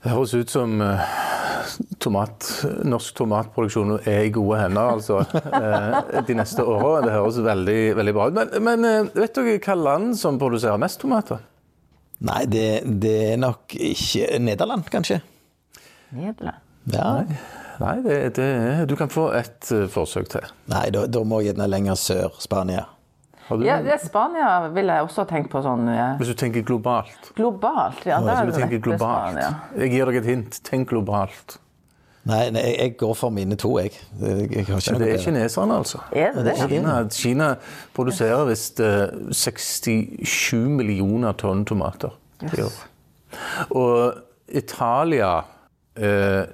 Det 0.01 0.14
høres 0.14 0.33
ut 0.33 0.49
som 0.49 0.81
tomat, 2.01 2.46
norsk 2.88 3.18
tomatproduksjon 3.18 3.99
er 4.09 4.25
i 4.25 4.33
gode 4.33 4.62
hender 4.62 4.94
altså, 4.94 5.20
de 6.27 6.37
neste 6.38 6.64
åra. 6.64 7.03
Det 7.05 7.12
høres 7.12 7.40
veldig, 7.44 7.81
veldig 7.99 8.14
bra 8.16 8.31
ut. 8.31 8.40
Men, 8.40 8.81
men 8.81 9.11
vet 9.12 9.37
dere 9.37 9.59
hva 9.61 9.77
land 9.77 10.14
som 10.16 10.40
produserer 10.40 10.81
mest 10.81 11.03
tomater? 11.03 11.44
Nei, 12.20 12.44
det, 12.52 12.66
det 13.00 13.16
er 13.33 13.40
nok 13.40 13.72
ikke 13.74 14.38
Nederland, 14.44 14.85
kanskje. 14.92 15.20
Nederland. 16.12 16.66
Ja. 16.92 17.09
Nei, 17.80 17.94
det, 18.04 18.16
det, 18.37 18.48
du 18.90 18.96
kan 18.98 19.09
få 19.12 19.30
et 19.38 19.70
eh, 19.72 19.87
forsøk 19.88 20.28
til. 20.35 20.48
Nei, 20.68 20.88
da, 20.92 21.06
da 21.09 21.22
må 21.24 21.40
jeg 21.40 21.54
gjerne 21.54 21.68
lenger 21.70 21.96
sør. 21.96 22.35
Spania. 22.42 22.85
Du 23.50 23.64
Ja, 23.66 23.80
det 23.83 23.96
er 23.96 24.02
Spania 24.02 24.68
vil 24.70 24.92
jeg 24.92 25.02
også 25.02 25.24
tenke 25.26 25.50
på 25.50 25.62
sånn 25.64 25.88
ja. 25.90 26.12
Hvis 26.20 26.28
du 26.30 26.37
tenker 26.38 26.62
globalt. 26.62 27.33
globalt. 27.35 28.04
Ja, 28.06 28.20
du 28.22 28.28
er 28.30 28.46
det 28.46 28.54
tenker 28.54 28.83
globalt. 28.85 29.40
Jeg 29.80 29.90
gir 29.96 30.12
deg 30.12 30.20
et 30.20 30.28
hint. 30.28 30.61
Tenk 30.68 30.92
globalt. 30.92 31.56
Nei, 32.28 32.50
nei, 32.52 32.62
jeg 32.76 32.96
går 33.00 33.14
for 33.16 33.33
mine 33.33 33.56
to, 33.56 33.70
jeg. 33.80 33.94
Jeg, 34.20 34.48
jeg 34.52 34.66
har 34.68 34.83
ikke 34.83 34.98
Det 35.00 35.12
er 35.14 35.22
kineserne, 35.24 35.76
altså. 35.80 36.02
Er 36.12 36.35
det? 36.37 36.52
Kina, 36.68 36.96
Kina 37.09 37.54
produserer 37.96 38.44
visst 38.50 38.80
eh, 38.85 39.09
67 39.33 40.52
millioner 40.68 41.33
tonn 41.40 41.64
tomater 41.64 42.12
i 42.44 42.61
år. 42.61 42.76
Og 43.70 44.20
Italia 44.52 45.30
eh, 45.96 46.44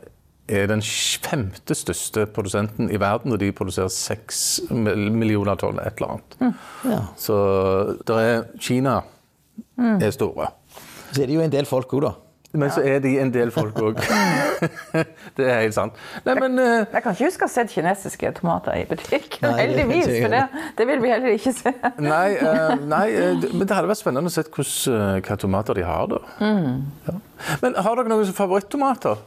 er 0.47 0.69
den 0.71 0.83
femte 1.27 1.75
største 1.75 2.29
produsenten 2.31 2.91
i 2.95 3.01
verden, 3.03 3.35
og 3.35 3.41
de 3.43 3.51
produserer 3.53 3.91
6 3.91 4.45
millioner 4.71 5.59
tonn 5.59 5.81
et 5.83 5.99
eller 5.99 6.15
annet. 6.15 6.55
Ja. 6.87 7.01
Så 7.19 7.41
det 8.07 8.21
er 8.23 8.47
Kina 8.63 9.01
er 9.99 10.15
store. 10.15 10.53
Så 11.11 11.25
er 11.25 11.27
det 11.27 11.35
jo 11.35 11.43
en 11.43 11.53
del 11.53 11.67
folk 11.67 11.91
òg, 11.97 12.07
da. 12.07 12.15
Men 12.57 12.73
så 12.73 12.83
er 12.87 13.03
de 13.05 13.13
en 13.21 13.31
del 13.35 13.53
folk 13.55 13.79
òg. 13.83 14.01
det 15.37 15.45
er 15.47 15.61
helt 15.67 15.77
sant. 15.77 15.99
Nei, 16.27 16.35
men 16.41 16.59
uh, 16.59 16.87
Jeg 16.93 17.03
kan 17.05 17.13
ikke 17.17 17.29
huske 17.29 17.47
å 17.47 17.51
ha 17.51 17.53
sett 17.53 17.75
kinesiske 17.75 18.33
tomater 18.39 18.79
i 18.81 18.87
butikken, 18.89 19.47
Nei, 19.51 19.55
heldigvis. 19.63 20.11
For 20.23 20.33
det, 20.33 20.43
det 20.79 20.89
vil 20.91 21.05
vi 21.05 21.13
heller 21.13 21.37
ikke 21.37 21.55
se. 21.57 21.75
Nei, 22.03 22.27
uh, 22.41 22.75
nei 22.89 23.07
uh, 23.13 23.47
men 23.53 23.65
det 23.67 23.77
hadde 23.77 23.93
vært 23.93 24.03
spennende 24.03 24.33
å 24.33 24.37
se 24.37 24.47
hvilke 24.49 25.39
tomater 25.43 25.79
de 25.79 25.87
har, 25.87 26.11
da. 26.11 26.23
Ja. 26.41 27.17
Men 27.63 27.77
har 27.85 28.01
dere 28.01 28.13
noen 28.13 28.37
favorittomater? 28.37 29.21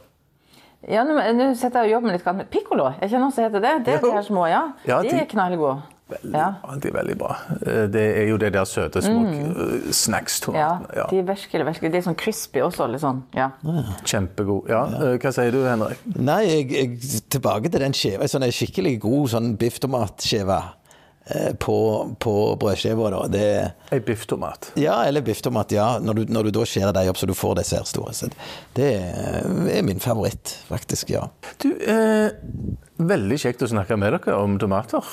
Ja, 0.88 1.02
Nå 1.04 1.12
nå 1.36 1.50
setter 1.60 1.84
jeg 1.84 1.90
og 1.90 1.98
jobber 1.98 2.08
med 2.08 2.40
litt 2.40 2.50
piccolo. 2.52 2.86
Er 2.88 3.08
ikke 3.08 3.20
noe 3.20 3.34
som 3.36 3.44
heter 3.44 3.60
det? 3.60 3.72
Det 3.84 3.94
er 3.94 4.00
Jo. 4.00 4.06
de 4.08 4.16
her 4.16 4.24
små, 4.24 4.46
ja. 4.48 4.62
Ja, 4.88 5.02
de 5.02 5.10
de- 5.10 5.20
er 5.20 5.26
knallgode. 5.28 5.82
Ja. 6.24 6.46
Ja, 6.62 6.76
de 6.82 6.88
er 6.90 6.96
veldig 6.98 7.16
bra. 7.20 7.36
Eh, 7.60 7.86
Det 7.92 8.04
er 8.22 8.26
jo 8.30 8.36
det 8.40 8.52
der 8.54 8.64
søte 8.68 9.02
små 9.04 9.22
mm. 9.26 9.92
snacks. 9.92 10.40
Ja, 10.54 10.70
ja, 10.96 11.06
de 11.10 11.18
er 11.22 11.28
virkelig, 11.28 11.66
virkelig. 11.70 11.92
De 11.92 11.98
er 12.00 12.06
sånn 12.08 12.18
crispy 12.18 12.60
også, 12.64 12.88
litt 12.90 13.02
sånn. 13.04 13.22
Ja. 13.36 13.50
Kjempegod. 14.04 14.68
Ja, 14.70 14.84
eh, 15.00 15.16
Hva 15.22 15.32
sier 15.36 15.52
du, 15.54 15.62
Henrik? 15.68 16.02
Nei, 16.16 16.42
jeg, 16.48 16.68
jeg 16.74 17.22
tilbake 17.32 17.70
til 17.72 17.80
den 17.86 17.96
skjeva. 17.96 18.28
Sånn 18.30 18.46
en 18.46 18.52
skikkelig 18.54 18.98
god 19.02 19.30
sånn 19.34 19.50
bifftomatskive 19.60 20.58
eh, 21.30 21.52
på, 21.62 21.76
på 22.22 22.34
brødskiva. 22.60 23.10
da. 23.14 23.22
Det, 23.32 23.44
Ei 23.94 24.00
bifftomat. 24.04 24.72
ja, 24.80 25.00
eller 25.08 25.24
bifftomat, 25.26 25.72
ja. 25.76 25.88
Når 26.02 26.20
du, 26.20 26.24
når 26.34 26.48
du 26.48 26.54
da 26.60 26.66
skjærer 26.68 26.94
dem 26.96 27.10
opp 27.12 27.20
så 27.20 27.28
du 27.30 27.34
får 27.36 27.58
disse 27.60 27.76
her 27.80 27.88
store. 27.88 28.14
Så 28.16 28.30
det 28.78 28.90
er 29.00 29.82
min 29.86 30.00
favoritt, 30.02 30.56
faktisk. 30.70 31.10
ja. 31.16 31.26
Du, 31.62 31.70
eh, 31.80 32.30
veldig 33.00 33.38
kjekt 33.40 33.62
å 33.64 33.70
snakke 33.70 33.96
med 34.00 34.12
dere 34.18 34.36
om 34.40 34.58
tomater. 34.60 35.04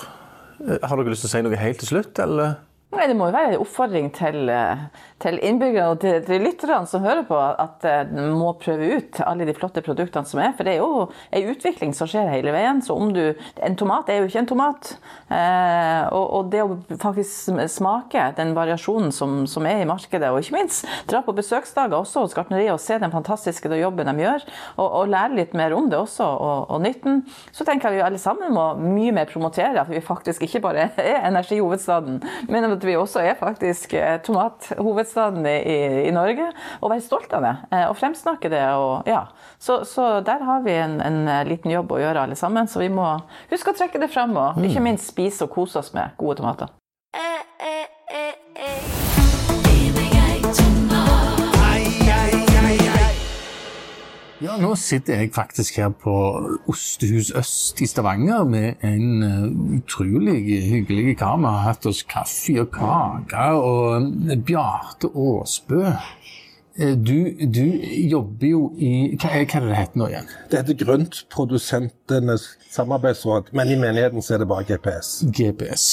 Eh, 0.61 0.77
Har 0.83 0.97
dere 0.97 1.13
lyst 1.13 1.25
til 1.25 1.29
å 1.29 1.33
si 1.35 1.43
noe 1.45 1.59
helt 1.59 1.81
til 1.83 1.91
slutt, 1.91 2.19
eller? 2.23 2.57
Det 2.87 3.15
må 3.19 3.25
jo 3.27 3.33
være 3.35 3.49
en 3.51 3.61
oppfordring 3.65 4.05
til, 4.15 4.47
eh, 4.47 4.79
til 5.19 5.35
innbyggerne 5.43 5.91
og 5.91 5.97
til, 5.99 6.21
til 6.23 6.39
lytterne 6.39 6.87
som 6.87 7.03
hører 7.03 7.25
på, 7.27 7.35
at 7.35 7.83
eh, 7.83 8.05
de 8.07 8.27
må 8.31 8.53
prøve 8.61 8.87
ut 8.95 9.19
alle 9.27 9.43
de 9.43 9.55
flotte 9.57 9.83
produktene 9.83 10.23
som 10.25 10.39
er. 10.39 10.53
For 10.55 10.63
det 10.63 10.77
er 10.77 10.79
jo 10.79 11.09
en 11.35 11.49
utvikling 11.51 11.91
som 11.97 12.07
skjer 12.07 12.31
hele 12.31 12.53
veien. 12.55 12.79
Så 12.81 12.95
om 12.95 13.11
du 13.11 13.35
En 13.63 13.75
tomat 13.75 14.07
er 14.07 14.21
jo 14.21 14.29
ikke 14.29 14.39
en 14.39 14.47
tomat. 14.47 14.93
Eh, 15.27 16.07
og, 16.15 16.25
og 16.37 16.51
det 16.53 16.61
å 16.63 16.77
faktisk 17.01 17.51
smake 17.75 18.23
den 18.37 18.53
variasjonen 18.55 19.11
som, 19.11 19.41
som 19.51 19.67
er 19.67 19.83
i 19.83 19.89
markedet, 19.89 20.31
og 20.31 20.39
ikke 20.39 20.55
minst 20.55 20.87
dra 21.11 21.19
på 21.25 21.35
besøksdager 21.35 21.97
også 21.99 22.23
hos 22.23 22.37
gartneriet 22.37 22.71
og 22.71 22.79
se 22.79 22.95
den 23.01 23.11
fantastiske 23.11 23.67
jobben 23.81 24.07
de 24.07 24.23
gjør, 24.23 24.47
og, 24.77 24.87
og 24.87 25.11
lære 25.11 25.35
litt 25.41 25.57
mer 25.59 25.75
om 25.75 25.91
det 25.91 25.99
også, 25.99 26.23
og, 26.23 26.71
og 26.71 26.81
nytten, 26.87 27.25
så 27.51 27.67
tenker 27.67 27.91
jeg 27.91 27.99
vi 27.99 28.07
alle 28.07 28.21
sammen 28.21 28.55
må 28.55 28.69
mye 28.79 29.11
mer 29.19 29.27
promotere 29.27 29.83
at 29.83 29.91
vi 29.91 29.99
faktisk 29.99 30.47
ikke 30.47 30.63
bare 30.63 30.87
er 31.03 31.27
energihovedstaden, 31.27 32.21
men 32.47 32.76
at 32.77 32.85
vi 32.87 32.95
også 32.97 33.23
er 33.25 33.37
faktisk 33.39 33.93
eh, 33.97 34.17
tomathovedstaden 34.25 35.45
i, 35.49 35.77
i, 36.07 36.13
Norge, 36.15 36.49
og 36.81 36.93
være 36.93 37.05
stolt 37.05 37.33
av 37.35 37.45
det, 37.45 37.53
eh, 37.71 37.85
og 37.89 37.97
fremsnakke 37.99 38.51
det. 38.53 38.63
Og, 38.77 39.09
ja. 39.09 39.25
så, 39.59 39.81
så 39.87 40.09
der 40.25 40.45
har 40.47 40.65
vi 40.65 40.77
en, 40.77 40.99
en 41.03 41.21
eh, 41.27 41.45
liten 41.49 41.73
jobb 41.73 41.93
å 41.93 42.01
gjøre 42.01 42.27
alle 42.27 42.39
sammen, 42.39 42.69
så 42.69 42.83
vi 42.83 42.91
må 42.93 43.09
huske 43.51 43.73
å 43.73 43.77
trekke 43.77 44.01
det 44.03 44.11
frem, 44.13 44.35
og 44.37 44.61
ikke 44.63 44.83
minst 44.83 45.11
spise 45.11 45.47
og 45.47 45.55
kose 45.57 45.81
oss 45.81 45.93
med 45.97 46.15
gode 46.19 46.39
tomater. 46.41 46.73
Ja, 54.37 54.53
nå 54.61 54.75
sitter 54.77 55.17
jeg 55.17 55.31
faktisk 55.33 55.79
her 55.81 55.89
på 55.97 56.13
Ostehus 56.69 57.31
Øst 57.35 57.79
i 57.81 57.87
Stavanger 57.89 58.43
med 58.45 58.83
en 58.85 59.23
eh, 59.25 59.77
utrolig 59.79 60.35
hyggelig 60.69 61.15
kar. 61.17 61.39
Vi 61.41 61.49
har 61.49 61.63
hatt 61.71 61.85
oss 61.89 62.03
kaffe 62.05 62.59
og 62.61 62.69
kake 62.75 63.47
og 63.57 64.11
eh, 64.29 64.37
Bjarte 64.45 65.09
Aasbø. 65.09 65.81
Eh, 66.77 66.93
Du, 66.93 67.15
du 67.49 67.63
jobber 68.11 68.47
jo 68.51 68.59
i 68.77 68.91
Hva 69.17 69.31
er 69.39 69.47
hva 69.49 69.57
er 69.57 69.65
det 69.65 69.71
det 69.71 69.79
heter 69.79 70.01
nå 70.03 70.09
igjen? 70.11 70.29
Det 70.51 70.59
heter 70.61 70.77
Grøntprodusentenes 70.85 72.45
samarbeidsråd, 72.69 73.49
men 73.57 73.71
i 73.73 73.79
menigheten 73.81 74.21
så 74.21 74.35
er 74.37 74.43
det 74.43 74.49
bare 74.51 74.67
GPS. 74.69 75.15
GPS. 75.33 75.87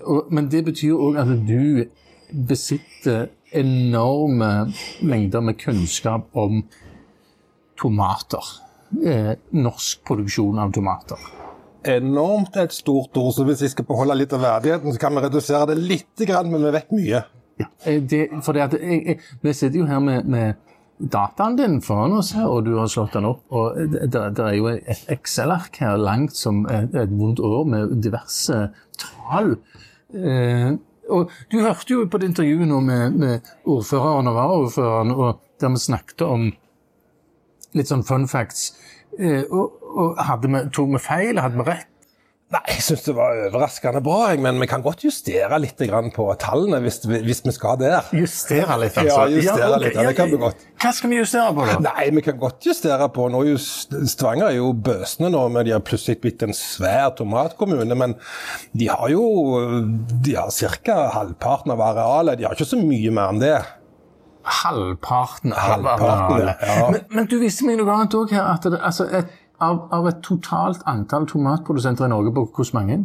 Og, 0.00 0.32
men 0.32 0.48
det 0.48 0.64
betyr 0.70 0.96
òg 0.96 1.20
at 1.20 1.34
du 1.44 1.84
besitter 2.48 3.26
enorme 3.52 4.72
mengder 5.04 5.44
med 5.44 5.60
kunnskap 5.60 6.32
om 6.32 6.62
tomater. 7.82 8.50
Eh, 9.04 9.32
norsk 9.56 10.02
produksjon 10.06 10.58
av 10.62 10.72
tomater. 10.74 11.30
Enormt 11.88 12.56
et 12.60 12.74
stort 12.74 13.16
ord, 13.18 13.32
så 13.34 13.46
hvis 13.48 13.64
vi 13.64 13.70
skal 13.72 13.86
beholde 13.88 14.18
litt 14.20 14.34
av 14.36 14.44
verdigheten, 14.44 14.92
så 14.92 15.00
kan 15.02 15.16
vi 15.16 15.24
redusere 15.24 15.72
det 15.72 15.80
litt, 15.80 16.26
men 16.46 16.68
vi 16.68 16.74
vet 16.76 16.92
mye. 16.94 17.22
Ja, 17.58 17.66
eh, 17.84 18.02
det, 18.02 18.28
for 18.44 18.54
det 18.56 18.68
at 18.68 18.76
jeg, 18.78 19.00
jeg, 19.06 19.18
vi 19.42 19.56
sitter 19.56 19.82
jo 19.82 19.88
her 19.88 19.98
med, 20.04 20.28
med 20.28 20.60
dataen 21.02 21.56
din 21.58 21.80
foran 21.82 22.14
oss 22.20 22.32
her, 22.36 22.46
og 22.46 22.66
du 22.68 22.76
har 22.78 22.90
slått 22.92 23.16
den 23.16 23.26
opp. 23.32 23.42
og 23.50 23.80
Det, 23.80 24.06
det 24.12 24.24
det 24.38 24.46
er 24.46 24.56
jo 24.58 24.70
et 24.70 25.04
Excel-ark 25.10 25.80
her 25.82 25.98
langt 25.98 26.36
som 26.38 26.62
et, 26.70 26.94
et 26.94 27.12
vondt 27.18 27.42
år 27.42 27.66
med 27.68 27.98
diverse 28.04 28.68
tall. 29.02 29.56
Eh, 30.14 30.72
og 31.10 31.30
Du 31.50 31.60
hørte 31.60 31.96
jo 31.96 32.06
på 32.06 32.20
det 32.20 32.30
intervjuet 32.30 32.68
nå 32.68 32.80
med, 32.84 33.16
med 33.18 33.54
ordføreren 33.66 34.30
og 34.30 34.36
varaordføreren, 34.38 35.14
og 35.16 35.40
der 35.60 35.72
vi 35.74 35.82
snakket 35.82 36.22
om 36.26 36.52
litt 37.74 37.88
sånn 37.92 38.04
fun 38.06 38.26
facts. 38.30 38.72
Eh, 39.18 39.42
og, 39.50 39.78
og 39.92 40.20
hadde 40.24 40.48
vi, 40.48 40.66
Tok 40.72 40.92
vi 40.94 41.02
feil? 41.04 41.40
Hadde 41.42 41.58
vi 41.60 41.68
rett? 41.70 41.88
Nei, 42.52 42.60
jeg 42.68 42.82
syns 42.84 43.06
det 43.06 43.12
var 43.16 43.32
overraskende 43.46 44.02
bra, 44.04 44.26
men 44.36 44.58
vi 44.60 44.66
kan 44.68 44.82
godt 44.84 45.06
justere 45.06 45.56
litt 45.56 45.78
på 46.12 46.24
tallene 46.36 46.82
hvis, 46.84 46.98
vi- 47.08 47.22
hvis 47.24 47.40
vi 47.46 47.50
skal 47.56 47.78
der. 47.80 48.02
Justere 48.12 48.76
litt, 48.82 48.92
altså? 49.00 49.22
Ja, 49.24 49.24
justere 49.32 49.78
litt, 49.80 49.94
ja, 49.96 50.02
det 50.04 50.16
kan 50.18 50.28
vi 50.28 50.36
godt. 50.36 50.56
Hva 50.82 50.92
skal 50.92 51.08
vi 51.14 51.16
justere 51.16 51.54
på, 51.56 51.64
da? 51.64 51.78
Nei, 51.80 52.10
vi 52.12 52.20
kan 52.20 52.36
godt 52.38 52.60
justere 52.68 53.08
på 53.08 53.30
nå. 53.32 53.40
er 53.40 53.54
jo 53.54 53.56
St- 53.56 54.04
Stavanger 54.12 54.50
er 54.50 54.58
jo 54.58 54.68
bøsende 54.74 55.30
nå, 55.32 55.46
men 55.50 55.64
de 55.64 55.72
har 55.72 55.80
plutselig 55.80 56.20
blitt 56.20 56.42
en 56.44 56.52
svær 56.52 57.14
tomatkommune. 57.16 57.96
Men 57.96 58.16
de 58.76 58.86
har 58.92 59.08
jo 59.08 59.24
de 60.20 60.34
har 60.36 60.50
ca. 60.84 61.08
halvparten 61.16 61.72
av 61.72 61.80
arealet. 61.80 62.36
De 62.36 62.44
har 62.44 62.52
ikke 62.52 62.68
så 62.68 62.76
mye 62.84 63.10
mer 63.16 63.32
enn 63.32 63.40
det. 63.40 63.56
Halvparten 64.44 65.52
av 65.52 65.86
arealet. 65.86 66.56
ja. 66.66 66.90
Men, 66.90 67.00
men 67.10 67.26
du 67.30 67.38
viste 67.42 67.66
meg 67.66 67.78
noe 67.80 67.94
annet 67.94 68.14
òg 68.18 68.34
her. 68.34 68.46
at 68.54 68.66
det, 68.66 68.80
altså 68.82 69.06
et, 69.10 69.32
av, 69.62 69.84
av 69.94 70.06
et 70.10 70.22
totalt 70.26 70.82
antall 70.90 71.26
tomatprodusenter 71.30 72.08
i 72.08 72.12
Norge, 72.12 72.34
på 72.34 72.48
hvor 72.50 72.70
mange? 72.74 73.04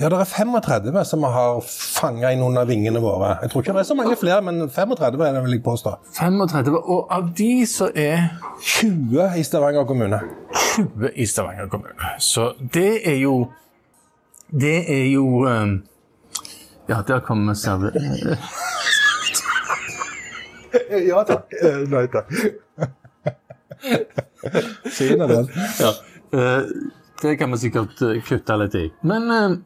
Ja, 0.00 0.08
det 0.08 0.16
er 0.16 0.24
35 0.24 1.04
som 1.04 1.22
har 1.28 1.58
fanga 1.68 2.30
inn 2.32 2.42
under 2.42 2.64
vingene 2.64 3.00
våre. 3.04 3.34
Jeg 3.42 3.50
tror 3.52 3.62
ikke 3.62 3.74
det 3.76 3.82
er 3.82 3.88
så 3.90 3.96
mange 3.98 4.16
flere, 4.16 4.40
men 4.42 4.64
35 4.72 5.04
er 5.26 5.36
det 5.36 5.42
vil 5.44 5.56
jeg 5.58 5.62
påstå. 5.64 5.92
35. 6.16 6.78
Og 6.78 7.12
av 7.12 7.28
de 7.36 7.50
så 7.68 7.90
er 7.94 8.30
20 8.62 9.36
i 9.38 9.44
Stavanger 9.44 9.84
kommune. 9.84 10.20
20 10.76 11.10
i 11.20 11.26
Stavanger 11.28 11.68
kommune. 11.68 12.14
Så 12.18 12.52
det 12.74 13.02
er 13.04 13.20
jo 13.20 13.50
Det 14.60 14.84
er 14.92 15.06
jo 15.10 15.46
um, 15.48 15.82
Ja, 16.88 17.02
der 17.08 17.20
kommer 17.20 17.54
serve... 17.54 17.90
Ja 21.10 21.22
takk. 21.28 21.52
Nei 21.94 22.06
takk. 22.12 22.30
Fin 24.94 25.20
er 25.20 25.30
den. 25.30 25.48
Ja. 25.80 25.90
Eh, 26.34 26.62
det 27.22 27.36
kan 27.40 27.52
vi 27.54 27.58
sikkert 27.62 28.00
eh, 28.04 28.18
kutte 28.26 28.56
litt 28.60 28.74
i. 28.78 28.84
Men 29.06 29.30
eh, 29.30 29.56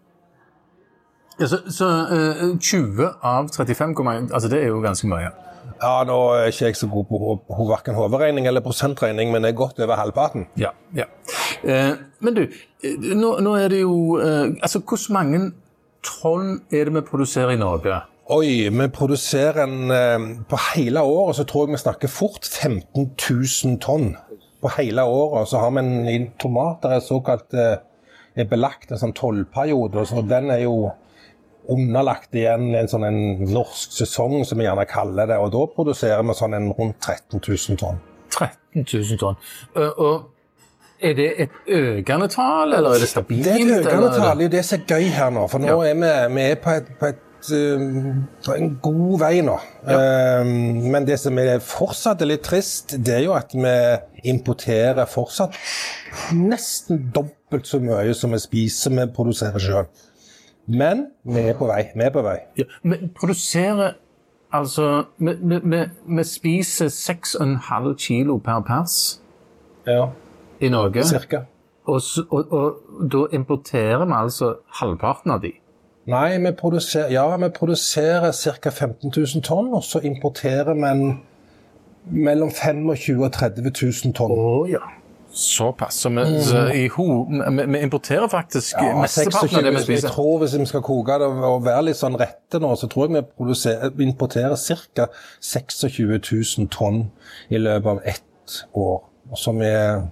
ja, 1.40 1.49
så, 1.51 1.61
så 1.73 1.88
eh, 2.14 2.42
20 2.59 3.12
av 3.23 3.49
35, 3.55 4.31
altså 4.33 4.51
det 4.53 4.62
er 4.64 4.73
jo 4.73 4.81
ganske 4.85 5.09
mye. 5.11 5.31
Ja, 5.79 5.92
nå 6.09 6.14
er 6.35 6.49
ikke 6.51 6.71
jeg 6.73 6.79
så 6.81 6.88
god 6.90 7.07
på 7.11 7.18
ho- 7.23 7.66
hverken 7.68 7.94
hoderegning 7.94 8.49
eller 8.51 8.62
prosentregning, 8.64 9.31
men 9.31 9.44
det 9.44 9.53
er 9.53 9.59
godt 9.61 9.79
over 9.85 9.99
halvparten. 10.01 10.47
Ja. 10.59 10.73
ja. 10.97 11.07
Eh, 11.62 11.92
men 12.25 12.35
du, 12.35 12.44
eh, 12.83 12.97
nå, 13.14 13.37
nå 13.44 13.53
er 13.61 13.68
det 13.73 13.81
jo 13.85 13.94
eh, 14.23 14.55
Altså, 14.62 14.81
hvor 14.83 15.01
mange 15.14 15.40
tonn 16.07 16.57
er 16.75 16.88
det 16.88 16.94
vi 16.97 17.03
produserer 17.07 17.55
i 17.55 17.61
Norge? 17.61 18.01
Oi, 18.29 18.69
vi 18.69 18.88
produserer 18.93 19.62
en 19.62 19.91
eh, 19.91 20.45
På 20.51 20.59
hele 20.75 21.01
året 21.01 21.38
så 21.38 21.45
tror 21.49 21.67
jeg 21.67 21.79
vi 21.79 21.83
snakker 21.83 22.11
fort 22.12 22.45
15 22.45 23.07
000 23.64 23.79
tonn. 23.81 24.11
På 24.61 24.69
hele 24.77 25.05
året 25.09 25.49
så 25.49 25.62
har 25.62 25.71
vi 25.73 25.81
en, 25.85 26.09
en 26.09 26.27
tomater 26.41 26.93
er 26.99 27.05
såkalt 27.05 27.55
eh, 27.57 27.79
er 28.38 28.47
belagt 28.51 28.93
en 28.93 29.01
sånn 29.01 29.14
tollperiode, 29.17 30.05
så 30.07 30.23
den 30.23 30.51
er 30.55 30.61
jo 30.62 30.91
underlagt 31.69 32.37
igjen 32.38 32.69
en 32.79 32.88
sånn 32.88 33.05
en 33.09 33.19
norsk 33.51 33.97
sesong, 33.97 34.45
som 34.47 34.61
vi 34.61 34.67
gjerne 34.69 34.85
kaller 34.88 35.27
det. 35.29 35.38
Og 35.43 35.51
da 35.57 35.64
produserer 35.75 36.23
vi 36.29 36.37
sånn 36.38 36.55
en 36.57 36.69
rundt 36.77 37.01
13 37.03 37.41
000 37.41 37.81
tonn. 37.81 37.99
13 38.37 38.85
000 38.85 39.19
tonn. 39.21 39.41
Eh, 39.75 39.91
og 40.05 41.01
er 41.01 41.14
det 41.19 41.29
et 41.47 41.59
økende 41.71 42.29
tall, 42.33 42.75
eller 42.75 42.97
er 42.97 43.03
det 43.05 43.11
stabilt? 43.11 43.45
Det 43.47 43.57
er 43.57 43.64
et 43.64 43.87
økende 43.88 44.12
tall. 44.14 44.38
Det 44.38 44.47
er 44.47 44.51
jo 44.51 44.55
det 44.57 44.64
som 44.69 44.79
er 44.81 44.95
gøy 44.95 45.11
her 45.19 45.35
nå. 45.35 45.47
For 45.51 45.62
nå 45.64 45.73
Ja. 45.73 45.79
er 45.91 45.99
vi, 46.05 46.12
vi 46.37 46.47
er 46.53 46.61
på, 46.62 46.77
et, 46.79 46.88
på, 47.01 47.11
et, 47.12 47.21
på 47.46 48.55
en 48.57 48.72
god 48.83 49.20
vei 49.20 49.40
nå. 49.46 49.55
Ja. 49.87 50.42
men 50.44 51.07
det 51.07 51.18
som 51.22 51.38
er 51.38 51.61
fortsatt 51.62 52.24
litt 52.27 52.42
trist, 52.46 52.96
det 52.98 53.14
er 53.20 53.24
jo 53.29 53.37
at 53.38 53.55
vi 53.55 53.74
importerer 54.29 55.07
fortsatt 55.09 55.55
nesten 56.35 57.09
dobbelt 57.14 57.66
så 57.68 57.81
mye 57.81 58.14
som 58.14 58.35
vi 58.35 58.42
spiser 58.42 58.94
vi 58.96 59.07
produserer 59.14 59.62
sjøl. 59.62 59.88
Men 60.68 61.07
vi 61.24 61.46
er 61.48 61.57
på 61.57 61.68
vei. 61.70 61.87
Vi 61.94 62.05
er 62.05 62.12
på 62.12 62.22
vei. 62.27 62.38
Ja, 62.59 62.68
vi 62.83 63.01
produserer 63.16 63.96
Altså, 64.48 65.05
vi, 65.20 65.35
vi, 65.44 65.79
vi 66.09 66.22
spiser 66.24 66.88
6,5 66.88 67.94
kilo 68.01 68.38
per 68.40 68.62
pers 68.64 69.20
Ja, 69.85 70.07
i 70.61 70.70
Norge. 70.72 71.05
cirka. 71.05 71.42
Og, 71.85 72.01
og, 72.31 72.53
og 72.53 73.09
da 73.12 73.27
importerer 73.37 74.07
vi 74.07 74.16
altså 74.16 74.55
halvparten 74.81 75.35
av 75.37 75.42
de. 75.44 75.53
Nei, 76.09 76.38
vi 76.40 76.53
produserer, 76.57 77.11
ja, 77.12 77.27
vi 77.37 77.49
produserer 77.53 78.33
ca. 78.33 78.71
15 78.71 79.12
000 79.12 79.42
tonn, 79.44 79.75
og 79.77 79.85
så 79.85 80.01
importerer 80.01 80.75
vi 80.75 81.18
mellom 82.25 82.51
25 82.51 83.25
og 83.25 83.33
30 83.33 83.73
000 83.83 84.14
tonn. 84.16 84.33
Oh, 84.33 84.71
ja. 84.71 84.81
Såpass. 85.31 85.94
Så 85.94 86.09
vi, 86.09 86.42
så 86.42 86.64
i 86.73 86.88
ho, 86.88 87.05
vi, 87.68 87.79
importerer 87.79 88.29
faktisk 88.29 88.75
Ja, 88.81 88.94
mesteparten 88.97 89.59
av 89.61 89.62
det 89.62 89.73
vi 89.75 89.77
26, 89.77 89.90
jeg 89.90 89.99
spiser. 89.99 90.14
tror 90.14 90.38
Hvis 90.38 90.59
vi 90.59 90.66
skal 90.66 90.83
koke 90.83 91.18
det 91.21 91.29
og 91.29 91.64
være 91.66 91.83
litt 91.90 91.99
sånn 92.01 92.16
rette 92.18 92.59
nå, 92.59 92.73
så 92.81 92.88
tror 92.88 93.12
jeg 93.12 93.27
vi 93.94 94.09
importerer 94.09 94.57
ca. 94.97 95.07
26 95.44 95.99
000 96.59 96.71
tonn 96.73 97.11
i 97.51 97.61
løpet 97.61 97.90
av 97.92 98.01
ett 98.05 98.62
år. 98.73 99.05
Som 99.37 99.61
er 99.62 100.09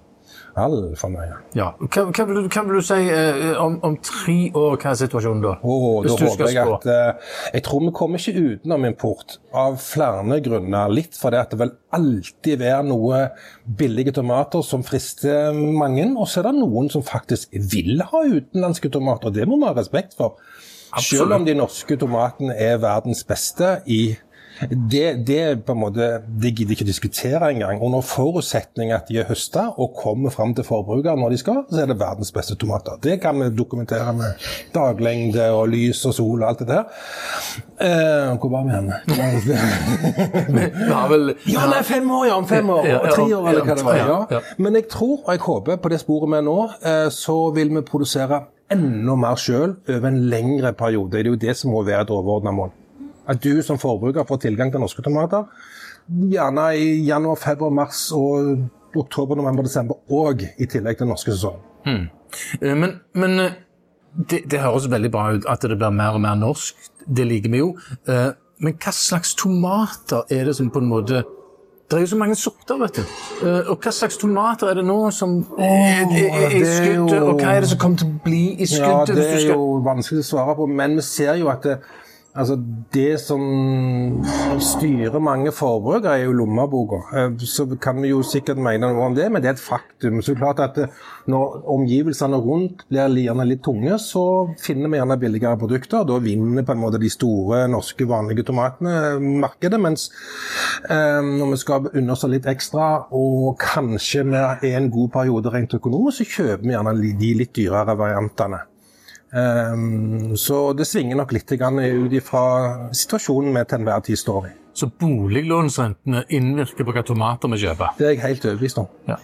altfor 0.57 1.11
mye. 1.13 1.39
Ja. 1.57 1.69
Hva, 1.81 2.07
hva, 2.11 2.27
vil 2.29 2.39
du, 2.39 2.49
hva 2.49 2.63
vil 2.67 2.79
du 2.81 2.85
si 2.87 2.99
eh, 3.13 3.57
om, 3.61 3.79
om 3.87 3.97
tre 4.05 4.37
år? 4.57 4.77
Hva 4.81 4.93
er 4.93 5.01
situasjonen 5.03 5.45
da? 5.45 5.55
Og 5.67 6.07
da 6.07 6.17
du 6.17 6.25
håper 6.27 6.53
jeg 6.53 6.73
at 6.77 6.87
eh, 6.93 7.33
Jeg 7.57 7.67
tror 7.67 7.85
vi 7.85 7.93
kommer 7.97 8.23
ikke 8.23 8.53
utenom 8.55 8.89
import 8.89 9.39
av 9.57 9.79
flere 9.83 10.41
grunner. 10.45 10.93
Litt 10.93 11.19
fordi 11.19 11.41
at 11.41 11.53
det 11.53 11.61
vil 11.63 11.75
alltid 11.97 12.61
være 12.63 12.83
noe 12.89 13.23
billige 13.79 14.17
tomater 14.17 14.65
som 14.67 14.85
frister 14.87 15.53
mange, 15.57 16.09
og 16.17 16.29
så 16.29 16.43
er 16.43 16.51
det 16.51 16.57
noen 16.61 16.91
som 16.93 17.05
faktisk 17.07 17.53
vil 17.73 18.05
ha 18.05 18.25
utenlandske 18.27 18.93
tomater. 18.93 19.31
og 19.31 19.37
Det 19.37 19.49
må 19.49 19.61
vi 19.61 19.69
ha 19.69 19.77
respekt 19.77 20.17
for. 20.19 20.41
Selv 21.03 21.35
om 21.37 21.45
de 21.45 21.53
norske 21.57 21.97
tomatene 22.01 22.55
er 22.57 22.79
verdens 22.81 23.25
beste 23.27 23.81
i 23.91 24.17
det, 24.91 25.27
det, 25.29 25.41
på 25.67 25.73
en 25.75 25.81
måte, 25.81 26.07
det 26.43 26.55
gidder 26.57 26.77
ikke 26.77 26.87
diskutere 26.89 27.51
engang. 27.53 27.81
Under 27.85 28.01
forutsetning 28.05 28.93
at 28.97 29.09
de 29.11 29.19
er 29.21 29.29
høsta 29.29 29.67
og 29.77 29.95
kommer 30.01 30.31
fram 30.33 30.55
til 30.57 30.65
forbruker 30.65 31.17
når 31.19 31.35
de 31.35 31.39
skal, 31.41 31.63
så 31.71 31.83
er 31.83 31.91
det 31.91 31.99
verdens 32.01 32.33
beste 32.33 32.57
tomater. 32.57 32.97
Det 33.05 33.19
kan 33.23 33.37
vi 33.43 33.51
dokumentere 33.57 34.13
med 34.17 34.47
daglengde 34.75 35.51
og 35.53 35.69
lys 35.75 36.05
og 36.09 36.15
sol 36.17 36.43
og 36.43 36.49
alt 36.49 36.65
det 36.65 36.69
der. 36.71 36.85
Eh, 37.77 38.33
hvor 38.41 38.51
var 38.55 38.65
vi 38.65 38.73
hen? 38.73 38.93
Vi 40.57 40.93
har 40.93 41.09
vel 41.11 41.35
Ja, 41.51 41.67
nei, 41.69 41.83
fem 41.85 42.11
år, 42.11 42.27
ja. 42.31 42.35
Om 42.41 42.47
fem 42.49 42.71
år. 42.71 42.87
Ja, 42.89 42.99
Tre 43.13 43.27
år, 43.37 43.49
eller 43.51 43.65
hva 43.67 43.75
det 43.77 43.85
var. 43.85 44.27
ja. 44.33 44.41
Men 44.59 44.75
jeg 44.79 44.89
tror, 44.93 45.21
og 45.27 45.33
jeg 45.35 45.41
håper, 45.45 45.77
på 45.77 45.93
det 45.93 46.01
sporet 46.01 46.31
vi 46.33 46.39
er 46.41 46.47
nå, 46.47 46.57
eh, 46.81 47.09
så 47.13 47.37
vil 47.57 47.75
vi 47.77 47.83
produsere 47.87 48.45
enda 48.73 49.15
mer 49.21 49.37
sjøl 49.39 49.77
over 49.93 50.09
en 50.09 50.23
lengre 50.31 50.73
periode. 50.75 51.13
Det 51.13 51.21
er 51.27 51.31
jo 51.31 51.39
det 51.47 51.57
som 51.59 51.71
må 51.77 51.85
være 51.87 52.07
et 52.09 52.11
overordna 52.11 52.51
mål. 52.57 52.73
At 53.27 53.43
du 53.43 53.63
som 53.63 53.79
forbruker 53.79 54.27
får 54.29 54.39
tilgang 54.47 54.71
til 54.73 54.81
norske 54.81 55.03
tomater, 55.03 55.45
gjerne 56.31 56.69
i 56.79 56.89
januar, 57.09 57.39
februar, 57.43 57.73
mars 57.75 58.07
og 58.15 58.69
oktober, 58.97 59.37
november, 59.37 59.67
desember, 59.67 59.99
og 60.11 60.45
i 60.59 60.67
tillegg 60.71 60.99
til 61.01 61.11
norske 61.11 61.35
sesong. 61.35 61.59
Hmm. 61.87 62.07
Men, 62.63 63.01
men 63.15 63.39
eh, 63.43 63.57
det, 64.31 64.45
det 64.51 64.63
høres 64.63 64.87
veldig 64.91 65.11
bra 65.13 65.29
ut 65.37 65.47
at 65.49 65.63
det 65.67 65.77
blir 65.79 65.93
mer 65.95 66.17
og 66.17 66.23
mer 66.25 66.39
norsk. 66.39 66.79
Det 67.07 67.27
liker 67.29 67.53
vi 67.53 67.59
jo. 67.65 67.73
Eh, 68.09 68.31
Men 68.59 68.73
hva 68.81 68.93
slags 68.97 69.35
tomater 69.37 70.23
er 70.33 70.47
det 70.49 70.55
som 70.57 70.71
på 70.73 70.81
en 70.81 70.87
måte 70.89 71.19
Det 71.91 71.99
er 71.99 72.01
jo 72.01 72.07
så 72.15 72.17
mange 72.17 72.35
sorter, 72.41 72.79
vet 72.81 72.97
du. 72.97 73.03
Eh, 73.47 73.69
Og 73.71 73.77
hva 73.85 73.93
slags 73.93 74.17
tomater 74.19 74.71
er 74.71 74.81
det 74.81 74.85
nå 74.89 74.97
som 75.13 75.37
er, 75.59 76.09
i 76.09 76.63
skuddet, 76.65 77.21
og 77.21 77.37
hva 77.43 77.53
er 77.53 77.61
det 77.61 77.69
som 77.75 77.79
kommer 77.79 78.01
til 78.01 78.09
å 78.09 78.17
bli 78.25 78.41
i 78.57 78.67
Ja, 78.79 79.05
det 79.07 79.19
er 79.21 79.45
jo 79.53 79.61
vanskelig 79.85 80.25
å 80.25 80.29
svare 80.31 80.57
på, 80.57 80.67
men 80.67 80.97
vi 80.97 81.05
ser 81.07 81.37
jo 81.39 81.53
at 81.53 81.63
det, 81.69 81.77
altså 82.37 82.57
det 82.95 83.19
som 83.21 83.43
styrer 84.63 85.19
mange 85.23 85.53
forbrukere, 85.55 86.19
er 86.19 86.25
jo 86.27 86.37
lommeboka. 86.37 87.01
Eh, 87.17 87.31
Så 87.47 87.67
kan 87.81 88.01
vi 88.03 88.11
jo 88.11 88.23
sikkert 88.23 88.59
mene 88.59 88.91
noe 88.93 89.07
om 89.07 89.15
det, 89.17 89.31
men 89.33 89.43
det 89.43 89.51
er 89.51 89.57
et 89.57 89.63
faktum. 89.63 90.21
Så 90.23 90.37
klart 90.37 90.61
at 90.61 90.79
når 91.27 91.63
omgivelsene 91.67 92.37
rundt 92.37 92.85
blir 92.89 93.09
gjerne 93.09 93.47
litt 93.49 93.63
tunge, 93.65 93.99
så 93.99 94.53
finner 94.63 94.89
vi 94.93 95.01
gjerne 95.01 95.19
billigere 95.21 95.59
produkter. 95.59 96.05
Da 96.07 96.19
vinner 96.23 96.67
på 96.67 96.73
en 96.77 96.83
måte 96.83 97.01
de 97.03 97.11
store 97.11 97.67
norske 97.69 98.07
vanlige 98.09 98.47
tomatene 98.47 99.19
markedet. 99.43 99.81
Mens 99.81 100.11
eh, 100.91 101.21
når 101.23 101.51
vi 101.55 101.61
skal 101.63 101.91
unne 101.93 102.13
oss 102.13 102.27
litt 102.31 102.47
ekstra, 102.47 103.07
og 103.11 103.59
kanskje 103.63 104.27
vi 104.31 104.71
er 104.71 104.81
en 104.81 104.91
god 104.91 105.13
periode 105.19 105.53
rent 105.53 105.75
økonomisk, 105.75 106.23
så 106.23 106.31
kjøper 106.37 106.65
vi 106.65 106.75
gjerne 106.75 106.97
de 107.21 107.35
litt 107.43 107.55
dyrere 107.57 107.97
variantene. 107.99 108.65
Ehm, 109.37 110.37
så 110.37 110.73
det 110.77 110.87
svinger 110.89 111.19
nok 111.21 111.35
litt 111.37 111.51
ut 111.53 112.13
ifra 112.17 112.45
situasjonen 112.93 113.53
vi 113.57 113.65
til 113.65 113.81
enhver 113.81 114.05
tid 114.07 114.21
står 114.21 114.47
i. 114.49 114.53
Så 114.77 114.89
boliglånsrentene 114.89 116.25
innvirker 116.29 116.85
på 116.85 116.93
hva 116.93 117.03
tomater 117.05 117.53
vi 117.53 117.63
kjøper? 117.65 117.97
Det 117.99 118.07
er 118.07 118.15
jeg 118.15 118.25
helt 118.25 118.45
overbevist 118.45 118.81
om. 118.81 118.89
Ja. 119.09 119.17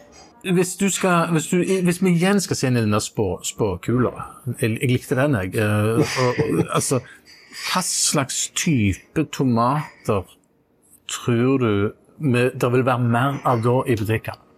Hvis, 0.42 0.76
du 0.76 0.88
skal, 0.90 1.30
hvis, 1.30 1.46
du, 1.52 1.62
hvis 1.62 2.00
vi 2.02 2.14
igjen 2.16 2.40
skal 2.42 2.58
se 2.58 2.68
inn 2.68 2.76
i 2.76 2.82
denne 2.82 2.98
spå, 3.00 3.36
spåkula 3.46 4.10
jeg, 4.58 4.78
jeg 4.80 4.90
likte 4.90 5.18
den, 5.18 5.36
jeg. 5.38 5.54
Eh, 5.54 6.00
og, 6.02 6.62
altså, 6.76 7.02
hva 7.68 7.82
slags 7.86 8.48
type 8.58 9.28
tomater 9.32 10.24
tror 11.12 11.62
du 11.62 11.92
det 12.22 12.72
vil 12.72 12.84
være 12.86 13.02
mer 13.02 13.38
av 13.48 13.62
da 13.64 13.80
i 13.86 13.96
butikkene? 13.98 14.51